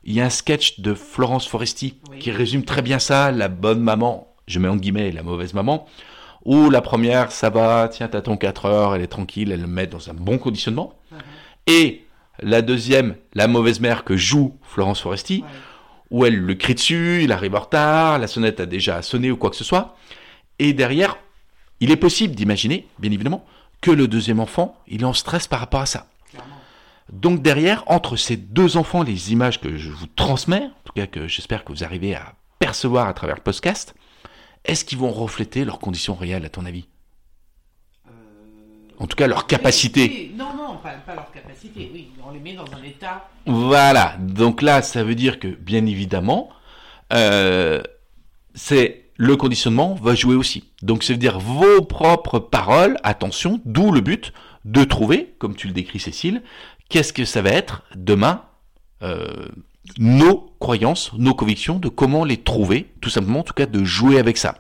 Il 0.05 0.15
y 0.15 0.21
a 0.21 0.25
un 0.25 0.31
sketch 0.31 0.81
de 0.81 0.95
Florence 0.95 1.47
Foresti 1.47 1.99
Oui. 2.11 2.19
qui 2.19 2.31
résume 2.31 2.65
très 2.65 2.83
bien 2.83 2.99
ça. 2.99 3.31
La 3.31 3.49
bonne 3.49 3.81
maman, 3.81 4.33
je 4.47 4.59
mets 4.59 4.69
en 4.69 4.77
guillemets 4.77 5.11
la 5.13 5.23
mauvaise 5.23 5.55
maman. 5.55 5.87
Ou 6.45 6.71
la 6.71 6.81
première, 6.81 7.31
ça 7.33 7.51
va, 7.51 7.89
tiens, 7.91 8.09
t'as 8.09 8.21
ton 8.23 8.37
4 8.37 8.65
heures, 8.67 8.95
elle 8.95 9.03
est 9.03 9.07
tranquille, 9.09 9.53
elle 9.53 9.61
le 9.61 9.67
met 9.69 9.87
dans 9.87 10.09
un 10.11 10.15
bon 10.15 10.39
conditionnement. 10.39 10.95
Mhm. 11.11 11.19
Et 11.69 12.05
la 12.41 12.63
deuxième, 12.63 13.15
la 13.35 13.47
mauvaise 13.49 13.81
mère 13.81 14.03
que 14.05 14.17
joue 14.17 14.57
Florence 14.63 15.01
Foresti, 15.01 15.43
Ouais. 15.43 15.49
où 16.11 16.25
elle 16.27 16.37
le 16.39 16.55
crie 16.55 16.75
dessus, 16.75 17.21
il 17.23 17.31
arrive 17.33 17.55
en 17.55 17.61
retard, 17.61 18.19
la 18.19 18.27
sonnette 18.27 18.59
a 18.61 18.67
déjà 18.67 19.03
sonné 19.03 19.31
ou 19.31 19.37
quoi 19.37 19.51
que 19.51 19.57
ce 19.57 19.65
soit. 19.65 19.97
Et 20.59 20.73
derrière, 20.73 21.17
il 21.83 21.91
est 21.91 21.97
possible 21.97 22.35
d'imaginer, 22.35 22.87
bien 23.01 23.11
évidemment, 23.11 23.45
que 23.81 23.91
le 23.91 24.07
deuxième 24.07 24.39
enfant, 24.39 24.77
il 24.87 25.03
est 25.03 25.05
en 25.05 25.13
stress 25.13 25.49
par 25.49 25.59
rapport 25.59 25.81
à 25.81 25.87
ça. 25.87 26.07
Donc 27.13 27.43
derrière, 27.43 27.83
entre 27.89 28.15
ces 28.17 28.37
deux 28.37 28.77
enfants, 28.77 29.03
les 29.03 29.33
images 29.33 29.61
que 29.61 29.77
je 29.77 29.91
vous 29.91 30.07
transmets, 30.07 30.63
en 30.65 30.83
tout 30.85 30.93
cas 30.95 31.07
que 31.09 31.27
j'espère 31.27 31.65
que 31.65 31.73
vous 31.73 31.83
arrivez 31.85 32.15
à 32.15 32.35
percevoir 32.61 33.09
à 33.09 33.13
travers 33.15 33.35
le 33.37 33.43
podcast, 33.43 33.95
est-ce 34.65 34.85
qu'ils 34.85 34.99
vont 34.99 35.11
refléter 35.11 35.65
leurs 35.65 35.81
conditions 35.81 36.15
réelles 36.15 36.45
à 36.45 36.49
ton 36.49 36.65
avis? 36.65 36.87
Euh, 38.07 38.11
En 39.01 39.07
tout 39.09 39.17
cas, 39.17 39.27
leur 39.27 39.49
capacité. 39.49 40.03
oui, 40.03 40.29
oui. 40.31 40.35
Non, 40.39 40.55
non, 40.57 40.77
pas, 40.77 40.93
pas 40.93 41.15
leur 41.17 41.31
capacité. 41.33 41.91
Oui, 41.93 42.09
on 42.25 42.31
les 42.31 42.39
met 42.41 42.55
dans 42.55 42.73
un 42.73 42.83
état. 42.85 43.29
Voilà, 43.47 44.17
donc 44.21 44.63
là, 44.63 44.81
ça 44.83 45.03
veut 45.03 45.17
dire 45.17 45.41
que, 45.41 45.49
bien 45.49 45.85
évidemment, 45.85 46.49
euh, 47.13 47.83
c'est 48.55 49.02
le 49.17 49.37
conditionnement 49.37 49.95
va 49.95 50.15
jouer 50.15 50.35
aussi. 50.35 50.65
Donc, 50.83 51.03
ça 51.03 51.13
veut 51.13 51.19
dire 51.19 51.39
vos 51.39 51.83
propres 51.83 52.39
paroles, 52.39 52.97
attention, 53.03 53.61
d'où 53.65 53.93
le 53.93 54.01
but 54.01 54.33
de 54.65 54.85
trouver, 54.85 55.35
comme 55.39 55.55
tu 55.55 55.67
le 55.67 55.73
décris 55.73 56.01
Cécile, 56.01 56.43
qu'est-ce 56.89 57.13
que 57.13 57.25
ça 57.25 57.43
va 57.43 57.51
être 57.51 57.83
demain, 57.95 58.43
euh, 59.03 59.49
nos 59.99 60.55
croyances, 60.61 61.13
nos 61.15 61.35
convictions, 61.35 61.79
de 61.79 61.89
comment 61.89 62.25
les 62.25 62.37
trouver, 62.37 62.93
tout 63.01 63.11
simplement, 63.11 63.41
en 63.41 63.45
tout 63.45 63.55
cas, 63.55 63.67
de 63.67 63.85
jouer 63.85 64.19
avec 64.19 64.37
ça. 64.37 64.59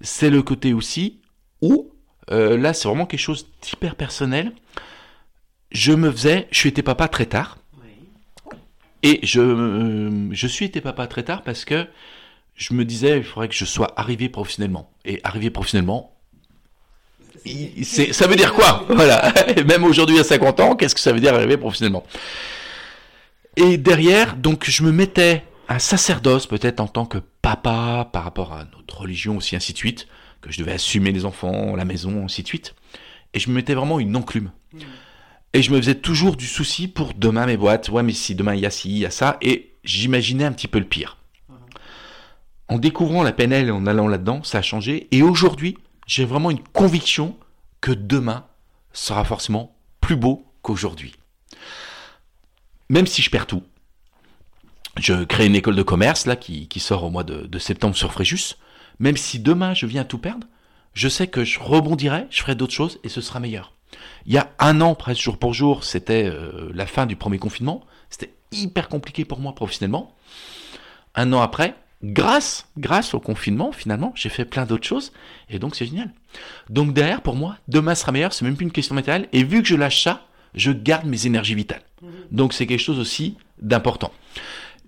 C'est 0.00 0.30
le 0.30 0.42
côté 0.42 0.72
aussi 0.72 1.20
où, 1.62 1.90
euh, 2.30 2.56
là, 2.56 2.72
c'est 2.74 2.88
vraiment 2.88 3.06
quelque 3.06 3.20
chose 3.20 3.46
d'hyper 3.62 3.94
personnel. 3.94 4.52
Je 5.70 5.92
me 5.92 6.10
faisais, 6.10 6.48
je 6.50 6.58
suis 6.58 6.68
été 6.68 6.82
papa 6.82 7.08
très 7.08 7.26
tard. 7.26 7.58
Et 9.04 9.20
je, 9.22 9.40
euh, 9.40 10.28
je 10.32 10.46
suis 10.48 10.64
été 10.66 10.80
papa 10.80 11.06
très 11.06 11.22
tard 11.22 11.42
parce 11.42 11.64
que 11.64 11.86
je 12.58 12.74
me 12.74 12.84
disais, 12.84 13.18
il 13.18 13.24
faudrait 13.24 13.48
que 13.48 13.54
je 13.54 13.64
sois 13.64 13.94
arrivé 13.96 14.28
professionnellement. 14.28 14.90
Et 15.04 15.20
arrivé 15.22 15.48
professionnellement, 15.48 16.18
ça 17.82 18.26
veut 18.26 18.36
dire 18.36 18.52
quoi? 18.52 18.84
Voilà. 18.90 19.32
Et 19.56 19.62
Même 19.62 19.84
aujourd'hui 19.84 20.18
à 20.18 20.24
50 20.24 20.60
ans, 20.60 20.76
qu'est-ce 20.76 20.94
que 20.94 21.00
ça 21.00 21.12
veut 21.12 21.20
dire 21.20 21.34
arriver 21.34 21.56
professionnellement? 21.56 22.04
Et 23.56 23.78
derrière, 23.78 24.36
donc 24.36 24.68
je 24.68 24.82
me 24.82 24.90
mettais 24.90 25.44
un 25.68 25.78
sacerdoce 25.78 26.46
peut-être 26.46 26.80
en 26.80 26.88
tant 26.88 27.06
que 27.06 27.18
papa 27.42 28.08
par 28.12 28.24
rapport 28.24 28.52
à 28.52 28.64
notre 28.76 29.00
religion 29.00 29.36
aussi 29.36 29.54
ainsi 29.54 29.72
de 29.72 29.78
suite, 29.78 30.08
que 30.40 30.50
je 30.50 30.58
devais 30.58 30.72
assumer 30.72 31.12
les 31.12 31.24
enfants, 31.24 31.76
la 31.76 31.84
maison, 31.84 32.24
ainsi 32.24 32.42
de 32.42 32.48
suite. 32.48 32.74
Et 33.34 33.38
je 33.38 33.50
me 33.50 33.54
mettais 33.54 33.74
vraiment 33.74 34.00
une 34.00 34.16
enclume. 34.16 34.50
Et 35.52 35.62
je 35.62 35.70
me 35.70 35.78
faisais 35.78 35.94
toujours 35.94 36.36
du 36.36 36.46
souci 36.46 36.88
pour 36.88 37.14
demain 37.14 37.46
mes 37.46 37.56
boîtes. 37.56 37.88
Ouais, 37.88 38.02
mais 38.02 38.12
si 38.12 38.34
demain 38.34 38.54
il 38.54 38.60
y 38.60 38.66
a 38.66 38.70
ci, 38.70 38.90
il 38.90 38.98
y 38.98 39.06
a 39.06 39.10
ça. 39.10 39.38
Et 39.42 39.74
j'imaginais 39.84 40.44
un 40.44 40.52
petit 40.52 40.68
peu 40.68 40.78
le 40.78 40.84
pire. 40.84 41.17
En 42.68 42.78
découvrant 42.78 43.22
la 43.22 43.32
PNL 43.32 43.68
et 43.68 43.70
en 43.70 43.86
allant 43.86 44.08
là-dedans, 44.08 44.42
ça 44.42 44.58
a 44.58 44.62
changé. 44.62 45.08
Et 45.10 45.22
aujourd'hui, 45.22 45.78
j'ai 46.06 46.24
vraiment 46.24 46.50
une 46.50 46.62
conviction 46.62 47.36
que 47.80 47.92
demain 47.92 48.44
sera 48.92 49.24
forcément 49.24 49.76
plus 50.00 50.16
beau 50.16 50.46
qu'aujourd'hui. 50.62 51.14
Même 52.88 53.06
si 53.06 53.22
je 53.22 53.30
perds 53.30 53.46
tout. 53.46 53.62
je 54.98 55.24
crée 55.24 55.46
une 55.46 55.54
école 55.54 55.76
de 55.76 55.82
commerce 55.82 56.26
là 56.26 56.36
qui, 56.36 56.68
sort 56.80 57.04
au 57.04 57.10
mois 57.10 57.24
de, 57.24 57.46
de 57.46 57.58
septembre 57.58 57.96
sur 57.96 58.12
Fréjus. 58.12 58.56
Même 58.98 59.16
si 59.16 59.38
demain 59.38 59.74
je 59.74 59.86
viens 59.86 60.04
tout 60.04 60.18
perdre, 60.18 60.46
je 60.94 61.08
sais 61.08 61.28
que 61.28 61.44
je 61.44 61.60
rebondirai, 61.60 62.26
je 62.30 62.40
ferai 62.40 62.54
d'autres 62.54 62.72
choses 62.72 62.98
et 63.04 63.08
ce 63.08 63.20
sera 63.20 63.40
meilleur. 63.40 63.72
Il 64.26 64.32
y 64.32 64.38
a 64.38 64.50
un 64.58 64.80
an, 64.80 64.94
presque 64.94 65.22
jour 65.22 65.38
pour 65.38 65.54
jour, 65.54 65.84
c'était 65.84 66.24
euh, 66.24 66.70
la 66.74 66.86
fin 66.86 67.06
du 67.06 67.16
premier 67.16 67.38
confinement. 67.38 67.84
C'était 68.10 68.34
hyper 68.52 68.88
compliqué 68.88 69.24
pour 69.24 69.38
moi 69.38 69.54
professionnellement. 69.54 70.14
Un 71.14 71.32
an 71.32 71.40
après, 71.40 71.74
grâce, 72.02 72.66
grâce 72.76 73.14
au 73.14 73.20
confinement, 73.20 73.72
finalement, 73.72 74.12
j'ai 74.14 74.28
fait 74.28 74.44
plein 74.44 74.66
d'autres 74.66 74.86
choses 74.86 75.12
et 75.48 75.58
donc 75.58 75.74
c'est 75.76 75.86
génial. 75.86 76.12
Donc 76.70 76.92
derrière, 76.92 77.22
pour 77.22 77.36
moi, 77.36 77.56
demain 77.68 77.94
sera 77.94 78.12
meilleur, 78.12 78.32
c'est 78.32 78.44
même 78.44 78.56
plus 78.56 78.64
une 78.64 78.72
question 78.72 78.94
matérielle. 78.94 79.28
Et 79.32 79.44
vu 79.44 79.62
que 79.62 79.68
je 79.68 79.76
lâche 79.76 80.02
ça, 80.02 80.26
je 80.54 80.70
garde 80.70 81.06
mes 81.06 81.26
énergies 81.26 81.54
vitales. 81.54 81.82
Donc 82.30 82.52
c'est 82.52 82.66
quelque 82.66 82.80
chose 82.80 82.98
aussi 82.98 83.36
d'important. 83.60 84.12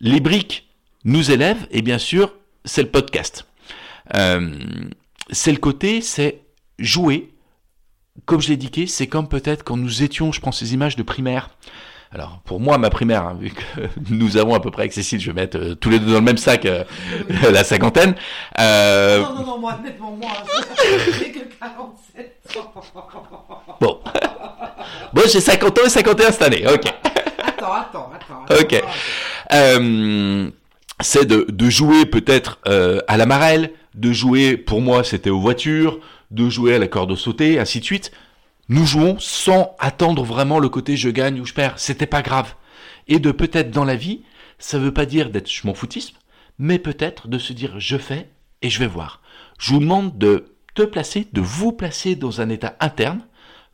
Les 0.01 0.21
briques 0.21 0.69
nous 1.05 1.31
élèvent 1.31 1.67
et 1.71 1.83
bien 1.83 1.99
sûr, 1.99 2.35
c'est 2.65 2.83
le 2.83 2.89
podcast. 2.89 3.47
Euh, 4.15 4.59
c'est 5.31 5.53
le 5.53 5.59
côté, 5.59 6.01
c'est 6.01 6.43
jouer. 6.79 7.33
Comme 8.27 8.41
je 8.41 8.49
l'ai 8.49 8.55
indiqué, 8.55 8.87
c'est 8.87 9.07
comme 9.07 9.29
peut-être 9.29 9.65
quand 9.65 9.77
nous 9.77 10.03
étions, 10.03 10.33
je 10.33 10.41
prends 10.41 10.53
ces 10.53 10.75
images 10.75 10.97
de 10.97 11.03
primaire. 11.03 11.51
Alors 12.13 12.41
pour 12.45 12.59
moi, 12.59 12.77
ma 12.77 12.91
primaire, 12.91 13.25
hein, 13.25 13.37
vu 13.41 13.51
que 13.51 13.63
nous 14.11 14.37
avons 14.37 14.55
à 14.55 14.61
peu 14.61 14.71
près 14.71 14.83
accessible, 14.83 15.23
je 15.23 15.31
vais 15.31 15.41
mettre 15.41 15.59
euh, 15.59 15.75
tous 15.77 15.91
les 15.91 15.99
deux 16.01 16.07
dans 16.07 16.15
le 16.19 16.21
même 16.21 16.39
sac 16.39 16.67
euh, 16.67 16.83
la 17.53 17.63
cinquantaine. 17.63 18.15
Euh, 18.59 19.21
Non, 19.23 19.35
non, 19.35 19.47
non, 19.47 19.59
moi, 19.59 19.77
honnêtement, 19.81 20.11
moi, 20.21 20.31
j'ai 21.19 21.31
que 21.31 21.39
47 21.61 22.57
ans. 22.59 22.83
bon, 23.81 24.01
bon, 25.13 25.23
j'ai 25.33 25.41
50 25.41 25.79
ans 25.79 25.83
et 25.87 25.89
51 25.89 26.33
cette 26.33 26.43
année. 26.43 26.65
Ok. 26.67 26.93
Attends, 27.47 27.73
attends, 27.73 28.11
attends. 28.15 28.45
attends. 28.49 28.61
Ok. 28.61 28.83
Euh, 29.53 30.51
c'est 31.01 31.25
de, 31.27 31.47
de 31.49 31.71
jouer 31.71 32.07
peut-être 32.07 32.59
euh, 32.67 33.01
à 33.07 33.17
la 33.17 33.27
marelle, 33.27 33.71
de 33.95 34.13
jouer, 34.13 34.57
pour 34.57 34.81
moi 34.81 35.05
c'était 35.05 35.31
aux 35.31 35.41
voitures, 35.41 35.99
de 36.33 36.49
jouer 36.49 36.75
à 36.75 36.79
la 36.79 36.89
corde 36.89 37.13
au 37.13 37.17
sauté, 37.17 37.59
ainsi 37.61 37.79
de 37.81 37.85
suite. 37.85 38.11
Nous 38.71 38.87
jouons 38.87 39.19
sans 39.19 39.75
attendre 39.81 40.23
vraiment 40.23 40.61
le 40.61 40.69
côté 40.69 40.97
je 40.97 41.11
gagne 41.11 41.41
ou 41.41 41.45
je 41.45 41.53
perds. 41.53 41.81
C'était 41.81 42.07
pas 42.07 42.23
grave. 42.23 42.55
Et 43.09 43.19
de 43.19 43.33
peut-être 43.33 43.73
dans 43.73 43.85
la 43.85 43.97
vie, 43.97 44.23
ça 44.61 44.79
veut 44.79 44.95
pas 44.95 45.07
dire 45.07 45.31
d'être 45.31 45.51
je 45.51 45.67
m'en 45.67 45.75
foutisme, 45.75 46.15
mais 46.57 46.79
peut-être 46.79 47.27
de 47.27 47.41
se 47.41 47.53
dire 47.53 47.81
je 47.81 47.97
fais 47.97 48.31
et 48.63 48.71
je 48.71 48.79
vais 48.79 48.87
voir. 48.87 49.23
Je 49.59 49.73
vous 49.73 49.81
demande 49.81 50.17
de 50.19 50.55
te 50.77 50.83
placer, 50.83 51.27
de 51.33 51.41
vous 51.41 51.73
placer 51.73 52.15
dans 52.15 52.41
un 52.41 52.49
état 52.49 52.77
interne 52.79 53.23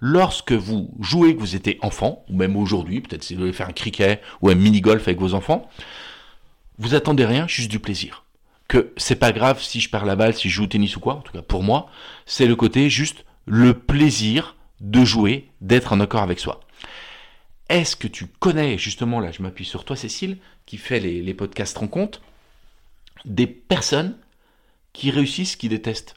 lorsque 0.01 0.53
vous 0.53 0.89
jouez, 1.01 1.35
que 1.35 1.41
vous 1.41 1.57
étiez 1.57 1.79
enfant, 1.83 2.25
ou 2.31 2.37
même 2.39 2.57
aujourd'hui, 2.57 3.03
peut-être 3.03 3.23
si 3.23 3.35
vous 3.35 3.41
voulez 3.41 3.53
faire 3.53 3.69
un 3.69 3.73
cricket 3.73 4.23
ou 4.41 4.49
un 4.49 4.55
mini-golf 4.55 5.07
avec 5.07 5.21
vos 5.21 5.35
enfants, 5.35 5.69
vous 6.79 6.95
attendez 6.95 7.27
rien, 7.27 7.47
juste 7.47 7.71
du 7.71 7.81
plaisir. 7.81 8.25
Que 8.67 8.95
c'est 8.97 9.17
pas 9.17 9.33
grave 9.33 9.63
si 9.63 9.79
je 9.79 9.91
perds 9.91 10.07
la 10.07 10.17
balle, 10.17 10.33
si 10.33 10.49
je 10.49 10.55
joue 10.55 10.67
tennis 10.67 10.97
ou 10.97 11.01
quoi, 11.01 11.17
en 11.17 11.21
tout 11.21 11.33
cas 11.33 11.43
pour 11.43 11.63
moi, 11.63 11.91
c'est 12.25 12.47
le 12.47 12.57
côté 12.57 12.89
juste 12.89 13.27
le 13.45 13.75
plaisir 13.75 14.56
de 14.81 15.05
jouer, 15.05 15.51
d'être 15.61 15.93
en 15.93 16.01
accord 16.01 16.23
avec 16.23 16.39
soi. 16.39 16.61
Est-ce 17.69 17.97
que 17.97 18.07
tu 18.07 18.27
connais, 18.27 18.79
justement, 18.79 19.21
là 19.21 19.33
je 19.33 19.43
m'appuie 19.43 19.65
sur 19.65 19.85
toi 19.85 19.97
Cécile, 19.97 20.39
qui 20.67 20.77
fait 20.77 21.01
les, 21.01 21.35
podcasts 21.35 21.77
rencontres, 21.79 22.23
des 23.25 23.47
personnes 23.47 24.19
qui 24.93 25.11
réussissent, 25.11 25.57
qui 25.57 25.69
détestent? 25.69 26.15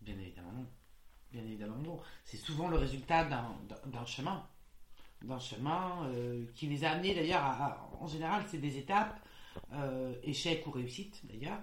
Bien 0.00 0.14
évidemment, 0.18 0.52
non. 0.52 0.66
Bien 1.32 1.42
évidemment, 1.42 1.76
non. 1.78 1.98
C'est 2.24 2.36
souvent 2.36 2.68
le 2.68 2.76
résultat 2.76 3.24
d'un- 3.24 4.06
chemin. 4.06 4.46
D'un 5.22 5.38
chemin 5.40 6.06
euh, 6.14 6.44
qui 6.54 6.66
les 6.68 6.84
a 6.84 6.92
amenés, 6.92 7.14
d'ailleurs, 7.14 7.42
à- 7.42 7.90
en 8.00 8.06
général, 8.06 8.44
c'est 8.48 8.58
des 8.58 8.78
étapes, 8.78 9.18
euh, 9.72 10.14
échec 10.22 10.64
ou 10.66 10.70
réussite, 10.70 11.20
d'ailleurs, 11.24 11.58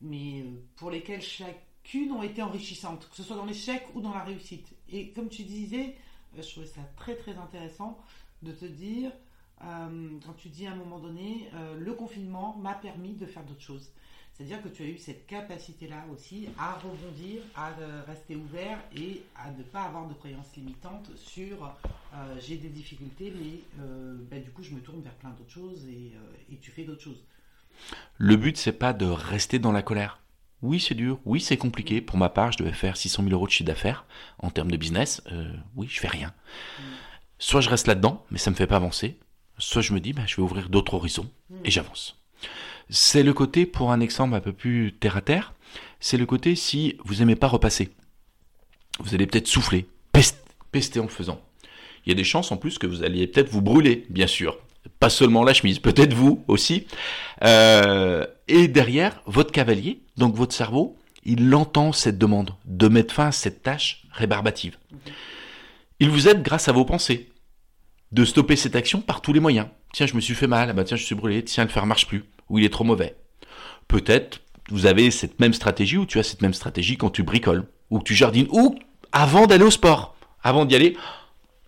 mais 0.00 0.42
euh, 0.42 0.44
pour 0.76 0.90
lesquelles 0.92 1.22
chacune 1.22 2.12
ont 2.12 2.22
été 2.22 2.40
enrichissantes, 2.40 3.08
que 3.10 3.16
ce 3.16 3.24
soit 3.24 3.34
dans 3.36 3.46
l'échec 3.46 3.84
ou 3.94 4.00
dans 4.00 4.14
la 4.14 4.22
réussite. 4.22 4.68
Et 4.92 5.10
comme 5.10 5.28
tu 5.28 5.42
disais, 5.42 5.94
euh, 6.36 6.42
je 6.42 6.48
trouvais 6.48 6.66
ça 6.66 6.80
très 6.96 7.16
très 7.16 7.36
intéressant 7.36 7.98
de 8.42 8.52
te 8.52 8.64
dire, 8.64 9.10
euh, 9.62 10.08
quand 10.24 10.32
tu 10.34 10.48
dis 10.48 10.66
à 10.66 10.72
un 10.72 10.76
moment 10.76 10.98
donné, 10.98 11.48
euh, 11.54 11.78
le 11.78 11.92
confinement 11.92 12.56
m'a 12.56 12.74
permis 12.74 13.12
de 13.12 13.26
faire 13.26 13.44
d'autres 13.44 13.60
choses. 13.60 13.90
C'est-à-dire 14.32 14.62
que 14.62 14.68
tu 14.68 14.82
as 14.82 14.86
eu 14.86 14.96
cette 14.96 15.26
capacité-là 15.26 16.06
aussi 16.10 16.48
à 16.58 16.72
rebondir, 16.78 17.42
à 17.54 17.72
rester 18.06 18.36
ouvert 18.36 18.78
et 18.96 19.22
à 19.36 19.50
ne 19.50 19.62
pas 19.62 19.82
avoir 19.82 20.08
de 20.08 20.14
croyances 20.14 20.56
limitantes 20.56 21.10
sur 21.14 21.76
j'ai 22.40 22.56
des 22.56 22.70
difficultés, 22.70 23.34
mais 23.36 23.60
ben, 24.30 24.42
du 24.42 24.50
coup 24.50 24.62
je 24.62 24.70
me 24.70 24.80
tourne 24.80 25.02
vers 25.02 25.12
plein 25.16 25.28
d'autres 25.28 25.50
choses 25.50 25.84
et, 25.84 26.12
et 26.50 26.56
tu 26.56 26.70
fais 26.70 26.84
d'autres 26.84 27.02
choses. 27.02 27.22
Le 28.16 28.36
but, 28.36 28.56
c'est 28.56 28.72
pas 28.72 28.94
de 28.94 29.04
rester 29.04 29.58
dans 29.58 29.72
la 29.72 29.82
colère. 29.82 30.20
Oui, 30.62 30.78
c'est 30.80 30.94
dur. 30.94 31.18
Oui, 31.24 31.40
c'est 31.40 31.56
compliqué. 31.56 32.00
Pour 32.00 32.18
ma 32.18 32.28
part, 32.28 32.52
je 32.52 32.58
devais 32.58 32.72
faire 32.72 32.96
600 32.96 33.22
000 33.22 33.34
euros 33.34 33.46
de 33.46 33.50
chiffre 33.52 33.66
d'affaires 33.66 34.04
en 34.38 34.50
termes 34.50 34.70
de 34.70 34.76
business. 34.76 35.22
Euh, 35.32 35.50
oui, 35.76 35.86
je 35.90 35.98
fais 36.00 36.08
rien. 36.08 36.32
Soit 37.38 37.62
je 37.62 37.70
reste 37.70 37.86
là-dedans, 37.86 38.24
mais 38.30 38.38
ça 38.38 38.50
me 38.50 38.56
fait 38.56 38.66
pas 38.66 38.76
avancer. 38.76 39.18
Soit 39.58 39.82
je 39.82 39.94
me 39.94 40.00
dis, 40.00 40.12
bah, 40.12 40.22
je 40.26 40.36
vais 40.36 40.42
ouvrir 40.42 40.68
d'autres 40.68 40.94
horizons 40.94 41.30
et 41.64 41.70
j'avance. 41.70 42.18
C'est 42.90 43.22
le 43.22 43.32
côté, 43.32 43.64
pour 43.66 43.92
un 43.92 44.00
exemple 44.00 44.34
un 44.34 44.40
peu 44.40 44.52
plus 44.52 44.92
terre 44.92 45.16
à 45.16 45.22
terre, 45.22 45.54
c'est 46.00 46.16
le 46.18 46.26
côté 46.26 46.54
si 46.56 46.96
vous 47.04 47.22
aimez 47.22 47.36
pas 47.36 47.46
repasser. 47.46 47.90
Vous 48.98 49.14
allez 49.14 49.26
peut-être 49.26 49.46
souffler, 49.48 49.86
pest- 50.12 50.44
pester 50.72 51.00
en 51.00 51.04
le 51.04 51.08
faisant. 51.08 51.40
Il 52.04 52.08
y 52.10 52.12
a 52.12 52.16
des 52.16 52.24
chances 52.24 52.50
en 52.52 52.56
plus 52.56 52.78
que 52.78 52.86
vous 52.86 53.02
alliez 53.02 53.26
peut-être 53.26 53.50
vous 53.50 53.62
brûler, 53.62 54.06
bien 54.10 54.26
sûr. 54.26 54.58
Pas 54.98 55.10
seulement 55.10 55.44
la 55.44 55.54
chemise, 55.54 55.78
peut-être 55.78 56.14
vous 56.14 56.44
aussi. 56.48 56.86
Euh, 57.42 58.26
et 58.48 58.68
derrière, 58.68 59.22
votre 59.26 59.52
cavalier, 59.52 60.02
donc 60.16 60.34
votre 60.34 60.54
cerveau, 60.54 60.96
il 61.24 61.54
entend 61.54 61.92
cette 61.92 62.18
demande 62.18 62.54
de 62.64 62.88
mettre 62.88 63.14
fin 63.14 63.28
à 63.28 63.32
cette 63.32 63.62
tâche 63.62 64.02
rébarbative. 64.12 64.76
Il 66.00 66.10
vous 66.10 66.28
aide 66.28 66.42
grâce 66.42 66.68
à 66.68 66.72
vos 66.72 66.84
pensées 66.84 67.30
de 68.12 68.24
stopper 68.24 68.56
cette 68.56 68.76
action 68.76 69.00
par 69.00 69.20
tous 69.20 69.32
les 69.32 69.40
moyens. 69.40 69.68
Tiens, 69.92 70.06
je 70.06 70.14
me 70.14 70.20
suis 70.20 70.34
fait 70.34 70.46
mal, 70.46 70.70
ah 70.70 70.72
bah 70.72 70.84
tiens, 70.84 70.96
je 70.96 71.04
suis 71.04 71.14
brûlé, 71.14 71.44
tiens, 71.44 71.64
le 71.64 71.70
fer 71.70 71.86
marche 71.86 72.06
plus, 72.06 72.24
ou 72.48 72.58
il 72.58 72.64
est 72.64 72.72
trop 72.72 72.84
mauvais. 72.84 73.16
Peut-être 73.88 74.40
vous 74.70 74.86
avez 74.86 75.10
cette 75.10 75.40
même 75.40 75.52
stratégie 75.52 75.96
ou 75.96 76.06
tu 76.06 76.18
as 76.18 76.22
cette 76.22 76.42
même 76.42 76.54
stratégie 76.54 76.96
quand 76.96 77.10
tu 77.10 77.22
bricoles, 77.22 77.66
ou 77.90 77.98
que 77.98 78.04
tu 78.04 78.14
jardines, 78.14 78.46
ou 78.50 78.76
avant 79.12 79.46
d'aller 79.46 79.64
au 79.64 79.70
sport. 79.70 80.14
Avant 80.42 80.64
d'y 80.64 80.74
aller, 80.74 80.96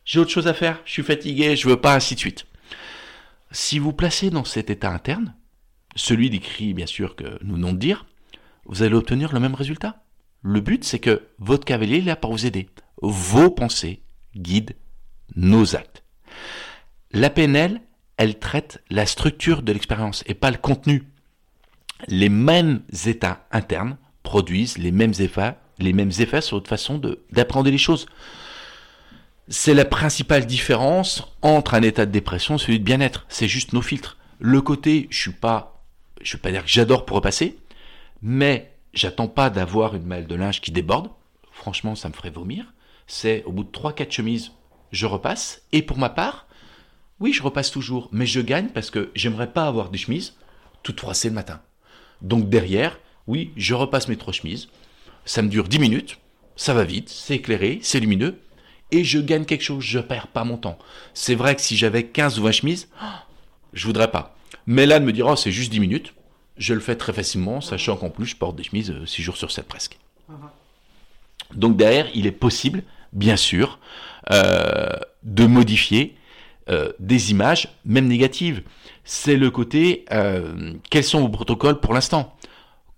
j'ai 0.04 0.19
autre 0.19 0.31
chose 0.31 0.47
à 0.47 0.54
faire, 0.54 0.81
je 0.85 0.92
suis 0.92 1.02
fatigué, 1.02 1.57
je 1.57 1.69
veux 1.69 1.81
pas, 1.81 1.95
ainsi 1.95 2.14
de 2.14 2.21
suite. 2.21 2.47
Si 3.53 3.79
vous 3.79 3.93
placez 3.93 4.31
dans 4.31 4.45
cet 4.45 4.71
état 4.71 4.91
interne, 4.91 5.35
celui 5.95 6.31
décrit 6.31 6.73
bien 6.73 6.87
sûr 6.87 7.15
que 7.17 7.39
nous 7.45 7.55
venons 7.55 7.75
de 7.75 7.79
dire, 7.79 8.07
vous 8.65 8.83
allez 8.83 8.95
obtenir 8.95 9.33
le 9.33 9.41
même 9.41 9.55
résultat. 9.55 10.03
Le 10.41 10.61
but, 10.61 10.85
c'est 10.85 10.99
que 10.99 11.29
votre 11.39 11.67
cavalier 11.67 11.99
est 11.99 12.03
là 12.03 12.17
pour 12.17 12.33
vous 12.33 12.47
aider. 12.47 12.69
Vos 13.03 13.51
pensées 13.51 14.03
guident 14.35 14.75
nos 15.37 15.77
actes. 15.77 16.03
La 17.13 17.29
PNL, 17.29 17.83
elle 18.17 18.39
traite 18.39 18.83
la 18.89 19.05
structure 19.05 19.63
de 19.63 19.73
l'expérience 19.73 20.25
et 20.27 20.35
pas 20.35 20.51
le 20.51 20.57
contenu. 20.57 21.05
Les 22.09 22.31
mêmes 22.31 22.83
états 23.07 23.47
internes 23.51 23.99
produisent 24.23 24.79
les 24.79 24.93
mêmes 24.93 25.15
effets, 25.19 25.57
les 25.79 25.93
mêmes 25.93 26.13
effets 26.19 26.41
sur 26.41 26.57
votre 26.57 26.71
façon 26.71 27.01
d'apprendre 27.31 27.71
les 27.71 27.79
choses. 27.79 28.07
C'est 29.49 29.75
la 29.75 29.85
principale 29.85 30.47
différence 30.47 31.25
entre 31.43 31.75
un 31.75 31.83
état 31.83 32.07
de 32.07 32.13
dépression 32.13 32.55
et 32.55 32.59
celui 32.59 32.79
de 32.79 32.85
bien-être. 32.85 33.27
C'est 33.29 33.49
juste 33.49 33.73
nos 33.73 33.83
filtres. 33.83 34.17
Le 34.39 34.61
côté, 34.61 35.09
je 35.11 35.21
suis 35.21 35.33
pas, 35.33 35.85
je 36.21 36.37
vais 36.37 36.41
pas 36.41 36.53
dire 36.53 36.65
que 36.65 36.71
j'adore 36.71 37.05
pour 37.05 37.17
repasser, 37.17 37.59
mais 38.23 38.73
j'attends 38.95 39.29
pas 39.29 39.51
d'avoir 39.51 39.97
une 39.97 40.07
malle 40.07 40.27
de 40.27 40.35
linge 40.35 40.61
qui 40.61 40.71
déborde. 40.71 41.11
Franchement, 41.51 41.97
ça 41.97 42.09
me 42.09 42.15
ferait 42.15 42.31
vomir. 42.31 42.73
C'est 43.07 43.43
au 43.45 43.53
bout 43.53 43.65
de 43.65 43.71
3-4 43.71 44.11
chemises, 44.13 44.53
je 44.93 45.07
repasse. 45.07 45.63
Et 45.73 45.83
pour 45.83 45.99
ma 45.99 46.09
part, 46.09 46.47
oui, 47.19 47.33
je 47.33 47.43
repasse 47.43 47.71
toujours, 47.71 48.09
mais 48.13 48.27
je 48.27 48.41
gagne 48.41 48.69
parce 48.69 48.91
que 48.91 49.11
j'aimerais 49.15 49.53
pas 49.53 49.67
avoir 49.67 49.91
des 49.91 49.99
chemises 49.99 50.35
toutes 50.83 51.01
froissées 51.01 51.29
le 51.29 51.35
matin. 51.35 51.61
Donc 52.21 52.49
derrière, 52.49 52.99
oui, 53.27 53.53
je 53.57 53.75
repasse 53.75 54.09
mes 54.09 54.17
trois 54.17 54.33
chemises. 54.33 54.69
Ça 55.25 55.43
me 55.43 55.49
dure 55.49 55.69
10 55.69 55.79
minutes, 55.79 56.19
ça 56.57 56.75
va 56.75 56.85
vite, 56.85 57.09
c'est 57.09 57.37
éclairé, 57.37 57.81
c'est 57.83 58.01
lumineux, 58.01 58.41
et 58.93 59.05
je 59.05 59.19
gagne 59.19 59.45
quelque 59.45 59.65
chose, 59.65 59.83
je 59.83 59.99
perds 59.99 60.29
pas 60.29 60.45
mon 60.45 60.57
temps. 60.57 60.79
C'est 61.15 61.35
vrai 61.35 61.57
que 61.57 61.63
si 61.63 61.77
j'avais 61.77 62.05
15 62.05 62.39
ou 62.39 62.45
20 62.45 62.53
chemises, 62.53 62.89
je 63.73 63.87
voudrais 63.87 64.11
pas. 64.11 64.37
Mais 64.67 64.87
là, 64.87 65.01
de 65.01 65.05
me 65.05 65.13
dire, 65.13 65.27
oh, 65.27 65.35
c'est 65.35 65.51
juste 65.51 65.73
10 65.73 65.81
minutes, 65.81 66.15
je 66.59 66.75
le 66.75 66.81
fais 66.81 66.95
très 66.95 67.13
facilement, 67.13 67.61
sachant 67.61 67.97
qu'en 67.97 68.11
plus, 68.11 68.27
je 68.27 68.37
porte 68.37 68.55
des 68.55 68.63
chemises 68.63 68.95
6 69.05 69.23
jours 69.23 69.37
sur 69.37 69.51
7 69.51 69.67
presque. 69.67 69.99
Donc 71.55 71.77
derrière, 71.77 72.07
il 72.15 72.27
est 72.27 72.33
possible, 72.33 72.83
bien 73.13 73.37
sûr, 73.37 73.79
euh, 74.31 74.89
de 75.23 75.47
modifier 75.47 76.17
euh, 76.71 76.93
des 76.99 77.31
images, 77.31 77.69
même 77.85 78.07
négatives. 78.07 78.63
C'est 79.05 79.37
le 79.37 79.51
côté, 79.51 80.05
euh, 80.13 80.75
quels 80.91 81.05
sont 81.05 81.21
vos 81.21 81.29
protocoles 81.29 81.81
pour 81.81 81.93
l'instant? 81.93 82.37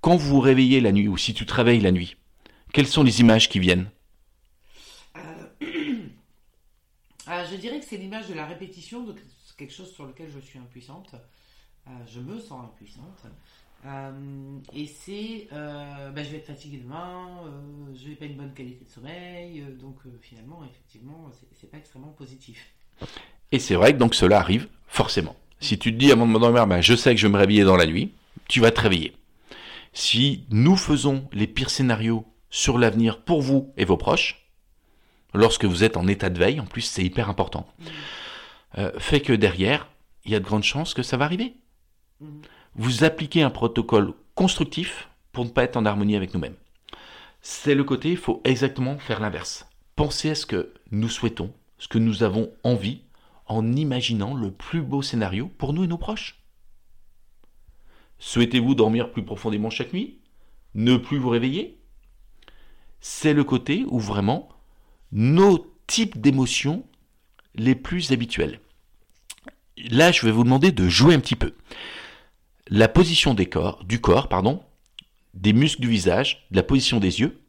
Quand 0.01 0.17
vous 0.17 0.29
vous 0.29 0.41
réveillez 0.41 0.81
la 0.81 0.93
nuit, 0.93 1.09
ou 1.09 1.17
si 1.17 1.33
tu 1.33 1.47
te 1.47 1.55
réveilles 1.55 1.81
la 1.81 1.93
nuit, 1.93 2.17
quelles 2.73 2.87
sont 2.87 3.03
les 3.03 3.21
images 3.21 3.49
qui 3.49 3.59
viennent? 3.59 3.89
Euh, 7.29 7.45
je 7.51 7.57
dirais 7.57 7.79
que 7.81 7.85
c'est 7.87 7.97
l'image 7.97 8.29
de 8.29 8.35
la 8.35 8.47
répétition 8.47 9.05
de 9.05 9.15
quelque 9.57 9.73
chose 9.73 9.93
sur 9.93 10.05
lequel 10.07 10.31
je 10.31 10.41
suis 10.41 10.59
impuissante. 10.59 11.15
Euh, 11.87 11.91
je 12.07 12.21
me 12.21 12.39
sens 12.41 12.65
impuissante. 12.65 13.23
Euh, 13.87 14.59
et 14.73 14.87
c'est, 14.87 15.49
euh, 15.53 16.11
bah, 16.11 16.23
je 16.23 16.31
vais 16.31 16.39
être 16.39 16.47
fatiguée 16.47 16.79
demain, 16.79 17.43
je 17.95 18.09
vais 18.09 18.15
pas 18.15 18.25
une 18.25 18.37
bonne 18.37 18.55
qualité 18.55 18.85
de 18.85 18.91
sommeil, 18.91 19.63
donc 19.79 19.97
finalement, 20.23 20.63
effectivement, 20.65 21.31
c'est- 21.61 21.67
pas 21.71 21.77
extrêmement 21.79 22.13
positif. 22.13 22.67
Et 23.53 23.59
c'est 23.59 23.75
vrai 23.75 23.93
que 23.93 23.99
donc 23.99 24.15
cela 24.15 24.39
arrive 24.39 24.69
forcément. 24.87 25.37
Si 25.61 25.79
tu 25.79 25.93
te 25.93 25.99
dis 25.99 26.13
avant 26.13 26.27
de 26.27 26.33
m'endormir, 26.33 26.67
ben, 26.67 26.81
je 26.81 26.95
sais 26.95 27.15
que 27.15 27.21
je 27.21 27.27
vais 27.27 27.33
me 27.33 27.39
réveiller 27.39 27.65
dans 27.65 27.77
la 27.77 27.87
nuit, 27.87 28.13
tu 28.49 28.61
vas 28.61 28.71
te 28.71 28.81
réveiller. 28.81 29.15
Si 29.93 30.45
nous 30.51 30.77
faisons 30.77 31.29
les 31.33 31.47
pires 31.47 31.71
scénarios 31.71 32.27
sur 32.51 32.79
l'avenir 32.79 33.23
pour 33.23 33.43
vous 33.43 33.73
et 33.77 33.85
vos 33.85 33.97
proches, 33.97 34.44
lorsque 35.35 35.65
vous 35.65 35.85
êtes 35.85 35.97
en 35.97 36.07
état 36.07 36.31
de 36.31 36.39
veille, 36.39 36.61
en 36.61 36.67
plus 36.67 36.83
c'est 36.83 37.05
hyper 37.05 37.29
important, 37.29 37.67
euh, 38.79 38.93
fait 38.99 39.21
que 39.21 39.33
derrière, 39.33 39.89
il 40.25 40.33
y 40.33 40.35
a 40.35 40.41
de 40.41 40.45
grandes 40.45 40.65
chances 40.65 40.95
que 40.95 41.03
ça 41.03 41.17
va 41.17 41.25
arriver. 41.25 41.55
Mhm. 42.21 42.43
Vous 42.77 43.05
appliquez 43.05 43.43
un 43.43 43.51
protocole 43.51 44.15
constructif 44.35 45.09
pour 45.33 45.45
ne 45.45 45.51
pas 45.51 45.65
être 45.65 45.77
en 45.77 45.85
harmonie 45.85 46.17
avec 46.17 46.35
nous-mêmes. 46.35 46.57
C'est 47.41 47.75
le 47.75 47.85
côté, 47.85 48.11
il 48.11 48.17
faut 48.17 48.41
exactement 48.45 48.99
faire 48.99 49.21
l'inverse. 49.21 49.69
Pensez 49.97 50.31
à 50.31 50.35
ce 50.35 50.47
que 50.47 50.73
nous 50.91 51.09
souhaitons, 51.09 51.53
ce 51.79 51.89
que 51.89 51.99
nous 51.99 52.23
avons 52.23 52.51
envie, 52.63 53.03
en 53.47 53.73
imaginant 53.73 54.35
le 54.35 54.51
plus 54.51 54.81
beau 54.81 55.03
scénario 55.03 55.51
pour 55.59 55.73
nous 55.75 55.85
et 55.85 55.87
nos 55.87 55.99
proches. 55.99 56.43
Souhaitez-vous 58.19 58.75
dormir 58.75 59.11
plus 59.13 59.25
profondément 59.25 59.71
chaque 59.71 59.93
nuit? 59.93 60.19
Ne 60.75 60.97
plus 60.97 61.19
vous 61.19 61.29
réveiller? 61.29 61.79
C'est 63.01 63.35
le 63.35 63.45
côté 63.45 63.85
où 63.89 64.01
vraiment 64.01 64.49
nos 65.15 65.73
types 65.87 66.21
d'émotions 66.21 66.85
les 67.55 67.75
plus 67.75 68.13
habituels. 68.13 68.61
Là, 69.77 70.13
je 70.13 70.27
vais 70.27 70.33
vous 70.33 70.45
demander 70.45 70.73
de 70.73 70.89
jouer 70.89 71.15
un 71.15 71.21
petit 71.21 71.37
peu. 71.37 71.55
La 72.69 72.89
position 72.89 73.33
des 73.35 73.47
corps, 73.47 73.85
du 73.85 74.01
corps, 74.01 74.29
pardon, 74.29 74.63
des 75.35 75.53
muscles 75.53 75.81
du 75.81 75.89
visage, 75.89 76.47
de 76.51 76.57
la 76.57 76.63
position 76.63 76.99
des 77.01 77.21
yeux, 77.21 77.41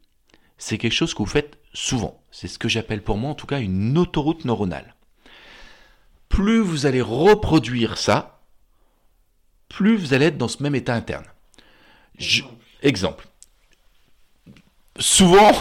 c'est 0.58 0.78
quelque 0.78 0.92
chose 0.92 1.12
que 1.12 1.18
vous 1.18 1.26
faites 1.26 1.58
souvent. 1.74 2.22
C'est 2.30 2.48
ce 2.48 2.58
que 2.58 2.68
j'appelle 2.68 3.02
pour 3.02 3.16
moi 3.16 3.30
en 3.30 3.34
tout 3.34 3.46
cas 3.46 3.60
une 3.60 3.98
autoroute 3.98 4.44
neuronale. 4.44 4.94
Plus 6.28 6.60
vous 6.60 6.86
allez 6.86 7.02
reproduire 7.02 7.98
ça, 7.98 8.40
plus 9.68 9.96
vous 9.96 10.14
allez 10.14 10.26
être 10.26 10.38
dans 10.38 10.48
ce 10.48 10.62
même 10.62 10.74
état 10.74 10.94
interne. 10.94 11.26
Je- 12.18 12.42
exemple. 12.82 13.26
Souvent, 14.98 15.52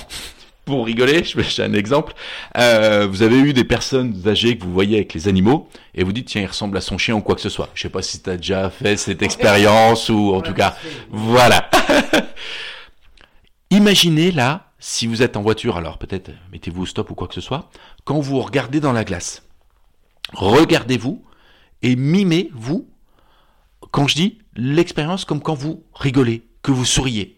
pour 0.66 0.86
rigoler, 0.86 1.24
je 1.24 1.38
vais 1.38 1.44
j'ai 1.44 1.64
un 1.64 1.74
exemple. 1.74 2.14
euh, 2.58 3.08
vous 3.08 3.22
avez 3.22 3.38
eu 3.38 3.54
des 3.54 3.64
personnes 3.64 4.22
âgées 4.28 4.58
que 4.58 4.64
vous 4.64 4.74
voyez 4.74 4.98
avec 4.98 5.14
les 5.14 5.28
animaux 5.28 5.70
et 5.94 6.04
vous 6.04 6.12
dites 6.12 6.28
tiens 6.28 6.42
il 6.42 6.48
ressemble 6.48 6.76
à 6.78 6.82
son 6.82 6.98
chien 6.98 7.16
ou 7.16 7.22
quoi 7.22 7.36
que 7.36 7.42
ce 7.42 7.50
soit. 7.50 7.70
Je 7.76 7.84
sais 7.84 7.90
pas 7.90 8.02
si 8.02 8.22
tu 8.22 8.30
as 8.30 8.38
déjà 8.38 8.70
fait 8.70 8.98
cette 8.98 9.22
expérience 9.22 10.10
ou 10.10 10.34
en 10.34 10.42
tout 10.42 10.54
cas 10.54 10.76
voilà. 11.10 11.70
Imaginez 13.70 14.32
là, 14.32 14.72
si 14.80 15.08
vous 15.08 15.22
êtes 15.22 15.38
en 15.38 15.42
voiture, 15.42 15.78
alors 15.78 15.98
peut-être 15.98 16.32
mettez-vous 16.52 16.84
au 16.84 16.86
stop 16.86 17.12
ou 17.12 17.16
quoi 17.16 17.28
que 17.28 17.34
ce 17.34 17.42
soit, 17.42 17.70
quand 18.04 18.20
vous 18.20 18.40
regardez 18.40 18.80
dans 18.80 18.94
la 18.94 19.04
glace, 19.04 19.44
regardez-vous 20.34 21.24
et 21.82 21.96
mimez-vous, 21.96 22.88
quand 23.92 24.08
je 24.08 24.16
dis 24.16 24.40
l'expérience 24.56 25.26
comme 25.26 25.42
quand 25.42 25.54
vous 25.56 25.84
rigolez, 25.94 26.44
que 26.62 26.72
vous 26.72 26.86
souriez. 26.86 27.38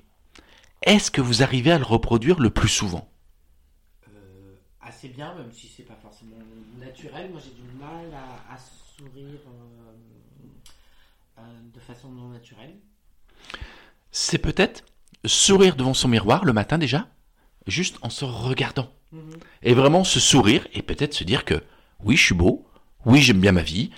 Est-ce 0.84 1.12
que 1.12 1.22
vous 1.22 1.44
arrivez 1.44 1.72
à 1.72 1.78
le 1.78 1.84
reproduire 1.84 2.40
le 2.40 2.50
plus 2.50 2.70
souvent? 2.70 3.10
Euh, 3.10 3.17
assez 4.98 5.10
bien, 5.10 5.34
même 5.36 5.52
si 5.52 5.68
c'est 5.68 5.84
pas 5.84 5.98
forcément 6.02 6.38
naturel. 6.80 7.30
Moi, 7.30 7.40
j'ai 7.44 7.52
du 7.52 7.78
mal 7.80 8.08
à, 8.14 8.54
à 8.54 8.58
sourire 8.58 9.40
euh, 9.46 11.40
euh, 11.40 11.42
de 11.74 11.80
façon 11.80 12.10
non 12.10 12.30
naturelle. 12.30 12.76
C'est 14.12 14.40
peut-être 14.40 14.84
sourire 15.26 15.76
devant 15.76 15.94
son 15.94 16.08
miroir 16.08 16.46
le 16.46 16.54
matin 16.54 16.80
déjà, 16.80 17.08
juste 17.68 17.98
en 18.02 18.10
se 18.10 18.26
regardant. 18.26 18.90
Mhm. 19.12 19.38
Et 19.62 19.76
vraiment 19.76 20.04
se 20.04 20.20
sourire 20.20 20.68
et 20.74 20.82
peut-être 20.82 21.14
se 21.14 21.24
dire 21.24 21.46
que 21.46 21.62
oui, 22.04 22.16
je 22.16 22.26
suis 22.26 22.36
beau, 22.36 22.68
oui, 23.06 23.22
j'aime 23.22 23.40
bien 23.40 23.52
ma 23.52 23.62
vie, 23.62 23.92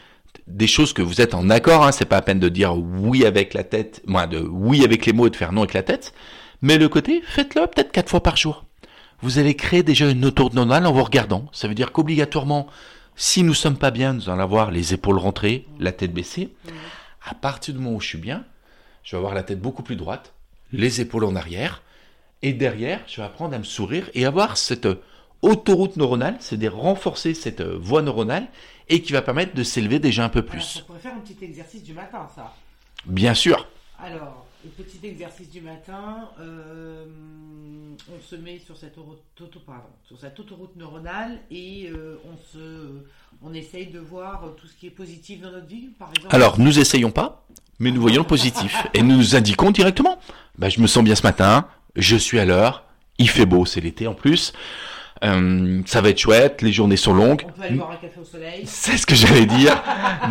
des 0.47 0.67
choses 0.67 0.91
que 0.91 1.02
vous 1.02 1.21
êtes 1.21 1.34
en 1.34 1.50
accord, 1.50 1.86
hein, 1.86 1.93
c'est 1.93 2.06
pas 2.06 2.17
à 2.17 2.21
peine 2.21 2.39
de 2.39 2.50
dire 2.50 2.76
oui 2.76 3.26
avec 3.26 3.54
la 3.54 3.63
tête, 3.63 4.02
moins 4.06 4.28
de 4.28 4.39
oui 4.39 4.84
avec 4.84 5.06
les 5.06 5.13
mots 5.13 5.28
et 5.28 5.30
de 5.30 5.36
faire 5.36 5.54
non 5.54 5.62
avec 5.62 5.73
la 5.73 5.84
tête, 5.84 6.13
mais 6.62 6.78
le 6.78 6.89
côté, 6.89 7.21
faites-le 7.26 7.67
peut-être 7.67 7.91
quatre 7.91 8.10
fois 8.10 8.21
par 8.21 8.36
jour. 8.36 8.65
Vous 9.21 9.38
allez 9.39 9.55
créer 9.55 9.84
déjà 9.84 10.10
une 10.10 10.25
autoroute 10.25 10.53
neuronale 10.53 10.86
en 10.86 10.93
vous 10.93 11.03
regardant. 11.03 11.45
Ça 11.51 11.67
veut 11.67 11.75
dire 11.75 11.91
qu'obligatoirement, 11.91 12.67
si 13.15 13.43
nous 13.43 13.53
sommes 13.53 13.77
pas 13.77 13.91
bien, 13.91 14.13
nous 14.13 14.29
allons 14.29 14.41
avoir 14.41 14.71
les 14.71 14.93
épaules 14.93 15.17
rentrées, 15.17 15.65
la 15.79 15.91
tête 15.91 16.13
baissée. 16.13 16.53
À 17.25 17.34
partir 17.34 17.73
du 17.73 17.79
moment 17.79 17.97
où 17.97 18.01
je 18.01 18.08
suis 18.08 18.17
bien, 18.17 18.45
je 19.03 19.12
vais 19.12 19.17
avoir 19.17 19.34
la 19.34 19.43
tête 19.43 19.60
beaucoup 19.60 19.84
plus 19.84 19.97
droite, 19.97 20.34
les 20.71 21.01
épaules 21.01 21.25
en 21.25 21.36
arrière, 21.36 21.82
et 22.41 22.53
derrière, 22.53 23.01
je 23.08 23.17
vais 23.17 23.23
apprendre 23.27 23.53
à 23.55 23.58
me 23.60 23.63
sourire 23.65 24.10
et 24.13 24.25
avoir 24.25 24.55
cette 24.55 24.86
euh, 24.86 25.01
autoroute 25.41 25.97
neuronale, 25.97 26.38
c'est-à-dire 26.39 26.73
renforcer 26.75 27.34
cette 27.34 27.60
euh, 27.60 27.77
voie 27.77 28.01
neuronale 28.01 28.47
et 28.88 29.01
qui 29.01 29.12
va 29.12 29.21
permettre 29.21 29.53
de 29.53 29.63
s'élever 29.63 29.99
déjà 29.99 30.23
un 30.23 30.29
peu 30.29 30.39
Alors, 30.39 30.51
plus. 30.51 30.62
ça 30.62 30.82
pourrait 30.84 30.99
faire 30.99 31.13
un 31.13 31.19
petit 31.19 31.38
exercice 31.43 31.84
du 31.84 31.91
matin, 31.93 32.27
ça. 32.34 32.53
Bien 33.05 33.34
sûr. 33.34 33.67
Alors, 34.01 34.45
petit 34.67 35.00
exercice 35.08 35.50
du 35.50 35.62
matin, 35.62 36.30
euh, 36.39 37.06
on 38.13 38.22
se 38.22 38.36
met 38.36 38.60
sur 38.60 38.76
cette, 38.78 38.98
auto, 38.98 39.17
auto- 39.39 39.60
pardon, 39.65 39.88
sur 40.06 40.19
cette 40.19 40.38
autoroute 40.39 40.76
neuronale 40.76 41.39
et 41.50 41.89
euh, 41.89 42.17
on, 42.26 42.36
se, 42.52 43.04
on 43.41 43.54
essaye 43.54 43.88
de 43.88 44.00
voir 44.00 44.43
tout 44.58 44.67
ce 44.67 44.74
qui 44.76 44.88
est 44.88 44.91
positif 44.91 45.39
dans 45.41 45.52
notre 45.52 45.67
vie, 45.67 45.88
par 45.98 46.10
exemple. 46.10 46.36
Alors, 46.36 46.60
nous 46.60 46.78
essayons 46.80 47.12
pas, 47.12 47.45
mais 47.80 47.91
nous 47.91 48.02
voyons 48.02 48.24
le 48.24 48.28
positif 48.28 48.76
et 48.93 49.02
nous 49.02 49.15
nous 49.15 49.36
indiquons 49.36 49.72
directement. 49.72 50.19
Bah, 50.58 50.69
je 50.69 50.82
me 50.82 50.88
sens 50.88 51.04
bien 51.04 51.15
ce 51.15 51.24
matin, 51.24 51.67
je 51.95 52.17
suis 52.17 52.39
à 52.39 52.45
l'heure, 52.45 52.84
il 53.17 53.30
fait 53.30 53.45
beau, 53.45 53.65
c'est 53.65 53.82
l'été 53.82 54.08
en 54.08 54.13
plus. 54.13 54.52
Euh, 55.23 55.82
ça 55.86 56.01
va 56.01 56.10
être 56.10 56.19
chouette, 56.19 56.62
les 56.62 56.71
journées 56.71 56.95
sont 56.95 57.13
longues. 57.13 57.43
on 57.45 57.51
peut 57.51 57.63
aller 57.63 57.75
boire 57.75 57.91
un 57.91 57.95
café 57.95 58.19
au 58.21 58.23
soleil. 58.23 58.62
C'est 58.65 58.97
ce 58.97 59.05
que 59.05 59.15
j'allais 59.15 59.45
dire. 59.45 59.82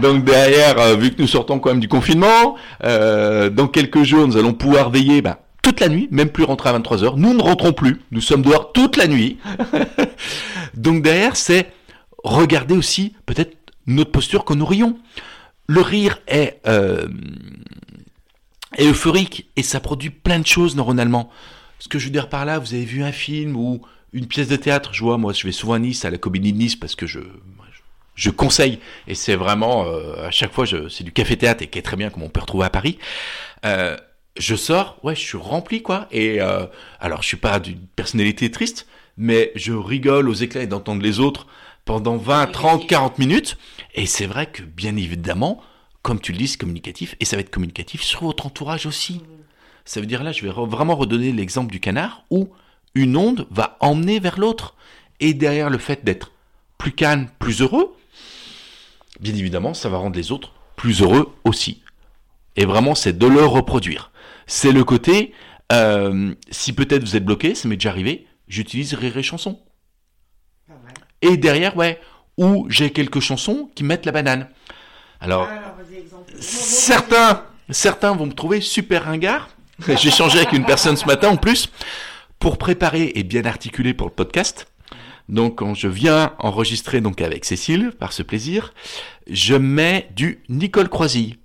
Donc 0.00 0.24
derrière, 0.24 0.78
euh, 0.78 0.96
vu 0.96 1.14
que 1.14 1.20
nous 1.20 1.28
sortons 1.28 1.58
quand 1.58 1.70
même 1.70 1.80
du 1.80 1.88
confinement, 1.88 2.56
euh, 2.84 3.50
dans 3.50 3.68
quelques 3.68 4.02
jours, 4.02 4.26
nous 4.26 4.36
allons 4.36 4.54
pouvoir 4.54 4.90
veiller 4.90 5.20
bah, 5.20 5.40
toute 5.62 5.80
la 5.80 5.88
nuit, 5.88 6.08
même 6.10 6.30
plus 6.30 6.44
rentrer 6.44 6.70
à 6.70 6.78
23h. 6.78 7.14
Nous 7.16 7.34
ne 7.34 7.42
rentrons 7.42 7.72
plus, 7.72 8.00
nous 8.12 8.20
sommes 8.20 8.42
dehors 8.42 8.72
toute 8.72 8.96
la 8.96 9.08
nuit. 9.08 9.38
Donc 10.74 11.02
derrière, 11.02 11.36
c'est 11.36 11.70
regarder 12.24 12.74
aussi 12.74 13.14
peut-être 13.26 13.56
notre 13.86 14.10
posture 14.10 14.44
quand 14.44 14.56
nous 14.56 14.66
rions. 14.66 14.98
Le 15.66 15.82
rire 15.82 16.18
est, 16.26 16.62
est 18.78 18.86
euphorique 18.86 19.50
et 19.56 19.62
ça 19.62 19.80
produit 19.80 20.08
plein 20.08 20.38
de 20.38 20.46
choses 20.46 20.76
neuronalement. 20.76 21.28
Ce 21.78 21.88
que 21.88 21.98
je 21.98 22.06
veux 22.06 22.10
dire 22.10 22.30
par 22.30 22.46
là, 22.46 22.58
vous 22.58 22.72
avez 22.72 22.84
vu 22.84 23.02
un 23.02 23.12
film 23.12 23.54
ou 23.54 23.82
une 24.12 24.26
pièce 24.26 24.48
de 24.48 24.56
théâtre, 24.56 24.92
je 24.92 25.02
vois, 25.02 25.18
moi 25.18 25.32
je 25.32 25.44
vais 25.46 25.52
souvent 25.52 25.74
à 25.74 25.78
Nice, 25.78 26.04
à 26.04 26.10
la 26.10 26.18
Comédie 26.18 26.52
de 26.52 26.58
Nice, 26.58 26.76
parce 26.76 26.94
que 26.94 27.06
je, 27.06 27.20
je 28.14 28.30
conseille, 28.30 28.78
et 29.06 29.14
c'est 29.14 29.36
vraiment, 29.36 29.86
euh, 29.86 30.26
à 30.26 30.30
chaque 30.30 30.52
fois, 30.52 30.64
je- 30.64 30.88
c'est 30.88 31.04
du 31.04 31.12
café-théâtre, 31.12 31.62
et 31.62 31.66
qui 31.68 31.78
est 31.78 31.82
très 31.82 31.96
bien, 31.96 32.10
comme 32.10 32.22
on 32.22 32.28
peut 32.28 32.40
retrouver 32.40 32.64
à 32.66 32.70
Paris. 32.70 32.98
Euh, 33.64 33.96
je 34.38 34.54
sors, 34.56 34.98
ouais, 35.02 35.14
je 35.14 35.20
suis 35.20 35.38
rempli, 35.38 35.82
quoi, 35.82 36.08
et 36.10 36.40
euh, 36.40 36.66
alors 37.00 37.22
je 37.22 37.28
suis 37.28 37.36
pas 37.36 37.58
d'une 37.60 37.80
personnalité 37.96 38.50
triste, 38.50 38.86
mais 39.16 39.52
je 39.56 39.72
rigole 39.72 40.28
aux 40.28 40.34
éclats 40.34 40.62
et 40.62 40.66
d'entendre 40.66 41.02
les 41.02 41.20
autres 41.20 41.46
pendant 41.84 42.16
20, 42.16 42.46
30, 42.48 42.86
40 42.86 43.18
minutes, 43.18 43.56
et 43.94 44.06
c'est 44.06 44.26
vrai 44.26 44.46
que, 44.46 44.62
bien 44.62 44.96
évidemment, 44.96 45.62
comme 46.02 46.20
tu 46.20 46.32
le 46.32 46.38
dis, 46.38 46.48
c'est 46.48 46.58
communicatif, 46.58 47.14
et 47.20 47.24
ça 47.24 47.36
va 47.36 47.40
être 47.40 47.50
communicatif 47.50 48.02
sur 48.02 48.22
votre 48.24 48.46
entourage 48.46 48.86
aussi. 48.86 49.22
Ça 49.84 50.00
veut 50.00 50.06
dire 50.06 50.22
là, 50.22 50.32
je 50.32 50.42
vais 50.46 50.52
vraiment 50.52 50.94
redonner 50.96 51.32
l'exemple 51.32 51.70
du 51.72 51.80
canard 51.80 52.24
où 52.30 52.48
une 52.94 53.16
onde 53.16 53.46
va 53.50 53.76
emmener 53.80 54.20
vers 54.20 54.38
l'autre. 54.38 54.74
Et 55.20 55.34
derrière 55.34 55.70
le 55.70 55.78
fait 55.78 56.04
d'être 56.04 56.32
plus 56.78 56.92
calme, 56.92 57.28
plus 57.38 57.60
heureux, 57.60 57.96
bien 59.20 59.34
évidemment, 59.34 59.74
ça 59.74 59.88
va 59.88 59.98
rendre 59.98 60.16
les 60.16 60.30
autres 60.30 60.52
plus 60.76 61.02
heureux 61.02 61.34
aussi. 61.44 61.82
Et 62.56 62.64
vraiment, 62.64 62.94
c'est 62.94 63.18
de 63.18 63.26
le 63.26 63.44
reproduire. 63.44 64.10
C'est 64.46 64.72
le 64.72 64.84
côté, 64.84 65.32
euh, 65.72 66.34
si 66.50 66.72
peut-être 66.72 67.02
vous 67.02 67.16
êtes 67.16 67.24
bloqué, 67.24 67.54
ça 67.54 67.68
m'est 67.68 67.76
déjà 67.76 67.90
arrivé, 67.90 68.26
j'utilise 68.46 68.94
rire 68.94 69.16
et 69.16 69.22
chanson. 69.22 69.60
Et 71.20 71.36
derrière, 71.36 71.76
ouais, 71.76 72.00
où 72.36 72.66
j'ai 72.70 72.90
quelques 72.90 73.20
chansons 73.20 73.70
qui 73.74 73.82
mettent 73.82 74.06
la 74.06 74.12
banane. 74.12 74.48
Alors, 75.20 75.48
Alors, 75.48 75.74
vas-y, 75.76 75.98
exemple. 75.98 76.32
certains, 76.38 77.42
certains 77.70 78.12
vont 78.14 78.26
me 78.26 78.32
trouver 78.32 78.60
super 78.60 79.04
ringard. 79.04 79.48
J'ai 79.88 80.10
changé 80.10 80.38
avec 80.38 80.52
une 80.52 80.64
personne 80.64 80.96
ce 80.96 81.06
matin 81.06 81.28
en 81.28 81.36
plus 81.36 81.68
pour 82.38 82.58
préparer 82.58 83.12
et 83.14 83.22
bien 83.22 83.44
articuler 83.44 83.94
pour 83.94 84.08
le 84.08 84.12
podcast. 84.12 84.66
Donc 85.28 85.58
quand 85.58 85.74
je 85.74 85.88
viens 85.88 86.32
enregistrer 86.38 87.00
donc 87.00 87.20
avec 87.20 87.44
Cécile 87.44 87.92
par 87.98 88.12
ce 88.12 88.22
plaisir, 88.22 88.72
je 89.28 89.54
mets 89.54 90.08
du 90.14 90.42
Nicole 90.48 90.88
Croisille. 90.88 91.36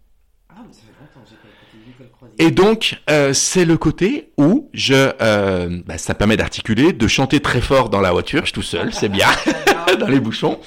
Ah, 0.50 0.62
mais 0.66 0.74
ça 0.74 0.80
fait 0.80 1.02
longtemps 1.02 1.22
que 1.24 1.30
j'ai 1.30 1.36
pas 1.36 1.88
Nicole 1.88 2.08
Croisille. 2.16 2.36
Et 2.40 2.52
donc 2.52 3.02
euh, 3.10 3.34
c'est 3.34 3.66
le 3.66 3.78
côté 3.78 4.32
où 4.38 4.70
je, 4.74 5.12
euh, 5.22 5.82
bah, 5.86 5.98
ça 5.98 6.14
permet 6.14 6.38
d'articuler, 6.38 6.94
de 6.94 7.08
chanter 7.08 7.42
très 7.42 7.60
fort 7.60 7.90
dans 7.90 8.00
la 8.00 8.12
voiture, 8.12 8.42
je 8.42 8.46
suis 8.46 8.54
tout 8.54 8.62
seul, 8.62 8.94
c'est 8.94 9.10
bien, 9.10 9.28
dans 10.00 10.08
les 10.08 10.22
bouchons. 10.22 10.60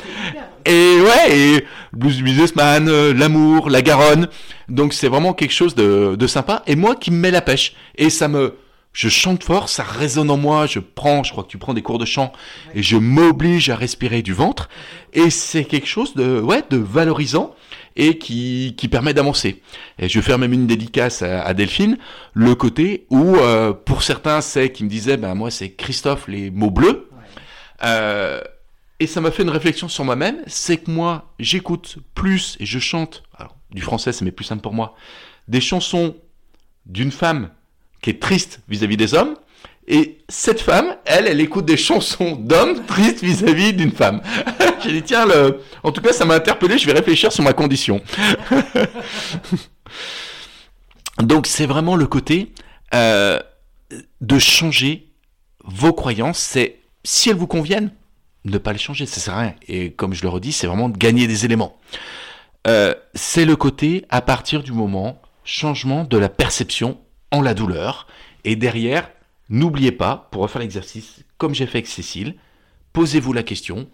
Et 0.66 1.00
ouais, 1.00 1.38
et 1.38 1.64
Blues 1.92 2.20
Businessman, 2.22 2.88
euh, 2.88 3.14
l'amour, 3.14 3.70
la 3.70 3.82
Garonne. 3.82 4.28
Donc 4.68 4.92
c'est 4.92 5.08
vraiment 5.08 5.32
quelque 5.32 5.52
chose 5.52 5.76
de, 5.76 6.16
de 6.16 6.26
sympa. 6.26 6.64
Et 6.66 6.74
moi 6.74 6.96
qui 6.96 7.12
me 7.12 7.18
met 7.18 7.30
la 7.30 7.40
pêche. 7.40 7.74
Et 7.96 8.10
ça 8.10 8.26
me, 8.26 8.56
je 8.96 9.10
chante 9.10 9.44
fort, 9.44 9.68
ça 9.68 9.82
résonne 9.82 10.30
en 10.30 10.38
moi. 10.38 10.64
Je 10.64 10.78
prends, 10.78 11.22
je 11.22 11.30
crois 11.30 11.44
que 11.44 11.50
tu 11.50 11.58
prends 11.58 11.74
des 11.74 11.82
cours 11.82 11.98
de 11.98 12.06
chant, 12.06 12.32
et 12.74 12.82
je 12.82 12.96
m'oblige 12.96 13.68
à 13.68 13.76
respirer 13.76 14.22
du 14.22 14.32
ventre. 14.32 14.70
Et 15.12 15.28
c'est 15.28 15.64
quelque 15.64 15.86
chose 15.86 16.14
de, 16.14 16.40
ouais, 16.40 16.62
de 16.70 16.78
valorisant 16.78 17.54
et 17.94 18.16
qui, 18.16 18.74
qui 18.78 18.88
permet 18.88 19.12
d'avancer. 19.12 19.62
Et 19.98 20.08
je 20.08 20.18
vais 20.18 20.24
faire 20.24 20.38
même 20.38 20.54
une 20.54 20.66
dédicace 20.66 21.20
à, 21.20 21.42
à 21.42 21.52
Delphine, 21.52 21.98
le 22.32 22.54
côté 22.54 23.06
où, 23.10 23.36
euh, 23.36 23.74
pour 23.74 24.02
certains, 24.02 24.40
c'est 24.40 24.72
qui 24.72 24.82
me 24.82 24.88
disait, 24.88 25.18
ben 25.18 25.34
moi 25.34 25.50
c'est 25.50 25.72
Christophe 25.72 26.26
les 26.26 26.50
mots 26.50 26.70
bleus. 26.70 27.10
Euh, 27.84 28.40
et 28.98 29.06
ça 29.06 29.20
m'a 29.20 29.30
fait 29.30 29.42
une 29.42 29.50
réflexion 29.50 29.88
sur 29.88 30.06
moi-même, 30.06 30.38
c'est 30.46 30.78
que 30.78 30.90
moi, 30.90 31.34
j'écoute 31.38 31.98
plus 32.14 32.56
et 32.60 32.64
je 32.64 32.78
chante, 32.78 33.24
alors 33.36 33.56
du 33.70 33.82
français 33.82 34.12
c'est 34.12 34.24
mais 34.24 34.30
plus 34.30 34.46
simple 34.46 34.62
pour 34.62 34.72
moi, 34.72 34.94
des 35.48 35.60
chansons 35.60 36.16
d'une 36.86 37.12
femme 37.12 37.50
qui 38.06 38.10
est 38.10 38.22
triste 38.22 38.60
vis-à-vis 38.68 38.96
des 38.96 39.14
hommes, 39.14 39.34
et 39.88 40.18
cette 40.28 40.60
femme, 40.60 40.94
elle, 41.04 41.26
elle 41.26 41.40
écoute 41.40 41.64
des 41.64 41.76
chansons 41.76 42.36
d'hommes 42.36 42.86
tristes 42.86 43.20
vis-à-vis 43.20 43.72
d'une 43.72 43.90
femme. 43.90 44.22
J'ai 44.84 44.92
dit, 44.92 45.02
tiens, 45.02 45.26
le... 45.26 45.60
en 45.82 45.90
tout 45.90 46.00
cas, 46.00 46.12
ça 46.12 46.24
m'a 46.24 46.34
interpellé, 46.34 46.78
je 46.78 46.86
vais 46.86 46.92
réfléchir 46.92 47.32
sur 47.32 47.42
ma 47.42 47.52
condition. 47.52 48.00
Donc, 51.18 51.48
c'est 51.48 51.66
vraiment 51.66 51.96
le 51.96 52.06
côté 52.06 52.52
euh, 52.94 53.40
de 54.20 54.38
changer 54.38 55.08
vos 55.64 55.92
croyances. 55.92 56.38
C'est, 56.38 56.78
si 57.02 57.30
elles 57.30 57.36
vous 57.36 57.48
conviennent, 57.48 57.90
ne 58.44 58.58
pas 58.58 58.72
les 58.72 58.78
changer, 58.78 59.04
ça 59.04 59.18
sert 59.18 59.34
à 59.34 59.40
rien. 59.40 59.54
Et 59.66 59.90
comme 59.90 60.14
je 60.14 60.22
le 60.22 60.28
redis, 60.28 60.52
c'est 60.52 60.68
vraiment 60.68 60.88
de 60.88 60.96
gagner 60.96 61.26
des 61.26 61.44
éléments. 61.44 61.76
Euh, 62.68 62.94
c'est 63.14 63.44
le 63.44 63.56
côté, 63.56 64.04
à 64.10 64.20
partir 64.20 64.62
du 64.62 64.70
moment, 64.70 65.20
changement 65.42 66.04
de 66.04 66.18
la 66.18 66.28
perception 66.28 67.00
en 67.30 67.42
la 67.42 67.54
douleur. 67.54 68.06
Et 68.44 68.56
derrière, 68.56 69.10
n'oubliez 69.48 69.92
pas, 69.92 70.28
pour 70.30 70.42
refaire 70.42 70.62
l'exercice, 70.62 71.24
comme 71.38 71.54
j'ai 71.54 71.66
fait 71.66 71.78
avec 71.78 71.86
Cécile, 71.86 72.36
posez-vous 72.92 73.32
la 73.32 73.42
question. 73.42 73.88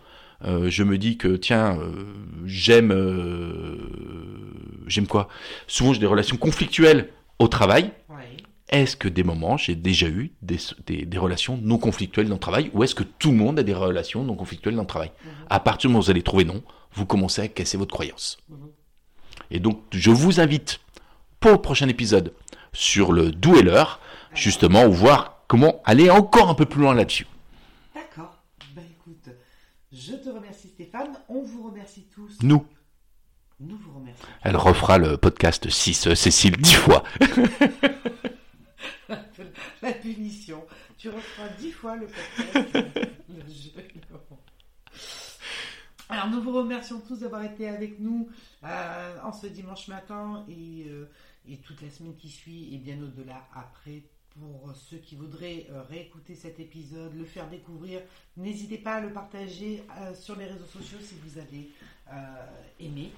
Euh, 0.45 0.71
je 0.71 0.83
me 0.83 0.99
dis 0.99 1.17
que 1.19 1.37
tiens, 1.37 1.79
euh, 1.79 2.15
j'aime, 2.45 2.93
euh, 2.93 3.77
j'aime 4.87 5.07
quoi? 5.07 5.29
Souvent 5.67 5.93
j'ai 5.93 6.01
des 6.01 6.07
relations 6.07 6.37
conflictuelles 6.37 7.11
au 7.39 7.49
travail. 7.49 7.93
Ouais. 8.09 8.37
Est-ce 8.69 8.97
que 8.97 9.09
des 9.09 9.23
moments 9.23 9.57
j'ai 9.57 9.77
déjà 9.77 10.09
eu 10.09 10.33
des, 10.43 10.59
des, 10.87 11.07
des 11.07 11.19
relations 11.19 11.59
non 11.63 11.79
conflictuelles 11.79 12.29
dans 12.29 12.35
le 12.35 12.41
travail? 12.41 12.71
Ou 12.75 12.83
est-ce 12.83 12.95
que 12.95 13.05
tout 13.05 13.31
le 13.31 13.37
monde 13.37 13.59
a 13.59 13.63
des 13.63 13.75
relations 13.75 14.25
non 14.25 14.35
conflictuelles 14.35 14.75
dans 14.75 14.83
le 14.83 14.89
travail? 14.89 15.13
À 15.49 15.61
partir 15.61 15.89
du 15.89 15.93
moment 15.93 16.01
où 16.01 16.05
vous 16.05 16.11
allez 16.11 16.23
trouver 16.23 16.45
non, 16.45 16.63
vous 16.93 17.07
commencez 17.07 17.43
à 17.43 17.49
casser 17.49 17.77
votre 17.77 17.93
croyance. 17.93 18.39
Et 19.53 19.61
donc 19.61 19.81
je 19.93 20.11
vous 20.11 20.41
invite 20.41 20.81
pour 21.39 21.53
le 21.53 21.59
prochain 21.59 21.89
épisode 21.89 22.33
sur 22.73 23.13
le 23.13 23.31
l'heure, 23.63 24.01
justement, 24.35 24.85
ou 24.87 24.93
voir 24.93 25.43
comment 25.49 25.81
aller 25.85 26.11
encore 26.11 26.49
un 26.51 26.55
peu 26.55 26.65
plus 26.67 26.81
loin 26.81 26.95
là-dessus. 26.95 27.27
D'accord. 27.95 28.43
Ben 28.75 28.85
écoute, 28.91 29.29
je 29.93 30.13
te 30.15 30.29
remercie 30.29 30.69
Stéphane. 30.69 31.13
On 31.29 31.43
vous 31.43 31.69
remercie 31.69 32.07
tous. 32.15 32.39
Nous, 32.43 32.65
Nous 33.61 33.77
vous 33.77 33.99
remercions. 33.99 34.27
elle 34.43 34.57
refera 34.57 34.99
le 34.99 35.17
podcast 35.17 35.69
6, 35.69 36.07
euh, 36.09 36.15
Cécile, 36.15 36.57
10 36.57 36.75
fois. 36.75 37.03
La 39.83 39.93
punition. 39.93 40.65
Tu 40.97 41.09
referas 41.09 41.49
dix 41.59 41.73
fois 41.73 41.97
le 41.97 42.07
podcast. 42.07 42.75
le 43.29 43.53
jeu. 43.53 43.73
Alors 46.09 46.29
nous 46.29 46.43
vous 46.43 46.53
remercions 46.53 47.01
tous 47.01 47.21
d'avoir 47.21 47.43
été 47.43 47.69
avec 47.69 47.99
nous 47.99 48.29
euh, 48.65 49.17
en 49.25 49.33
ce 49.33 49.47
dimanche 49.47 49.89
matin 49.89 50.45
et, 50.49 50.87
euh, 50.89 51.11
et 51.49 51.59
toute 51.59 51.83
la 51.83 51.91
semaine 51.91 52.15
qui 52.17 52.29
suit 52.29 52.75
et 52.75 52.79
bien 52.79 53.03
au-delà 53.03 53.47
après. 53.55 54.03
Pour 54.41 54.75
ceux 54.75 54.97
qui 54.97 55.15
voudraient 55.15 55.67
euh, 55.71 55.83
réécouter 55.83 56.35
cet 56.35 56.59
épisode, 56.59 57.15
le 57.15 57.25
faire 57.27 57.51
découvrir, 57.51 58.01
n'hésitez 58.39 58.79
pas 58.79 58.95
à 58.95 59.01
le 59.01 59.13
partager 59.13 59.83
euh, 59.99 60.15
sur 60.15 60.37
les 60.37 60.47
réseaux 60.47 60.65
sociaux 60.65 60.97
si 61.03 61.17
vous 61.23 61.39
avez 61.39 61.69
euh, 62.11 62.47
aimé. 62.81 63.11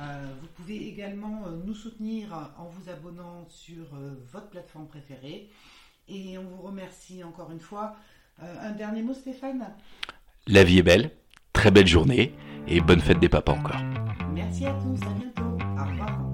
Euh, 0.00 0.26
vous 0.40 0.48
pouvez 0.56 0.88
également 0.88 1.46
euh, 1.46 1.50
nous 1.64 1.72
soutenir 1.72 2.52
en 2.58 2.64
vous 2.66 2.90
abonnant 2.90 3.46
sur 3.48 3.94
euh, 3.94 4.16
votre 4.32 4.48
plateforme 4.48 4.88
préférée. 4.88 5.48
Et 6.08 6.36
on 6.36 6.42
vous 6.42 6.62
remercie 6.62 7.22
encore 7.22 7.52
une 7.52 7.60
fois. 7.60 7.96
Un 8.38 8.72
dernier 8.72 9.02
mot, 9.02 9.14
Stéphane? 9.14 9.72
La 10.46 10.62
vie 10.62 10.78
est 10.78 10.82
belle, 10.82 11.10
très 11.52 11.70
belle 11.70 11.86
journée 11.86 12.34
et 12.66 12.80
bonne 12.80 13.00
fête 13.00 13.18
des 13.18 13.28
papas 13.28 13.52
encore. 13.52 13.80
Merci 14.34 14.66
à 14.66 14.74
tous, 14.74 15.00
à 15.06 15.14
bientôt. 15.14 15.42
Au 15.44 15.84
revoir. 15.84 16.25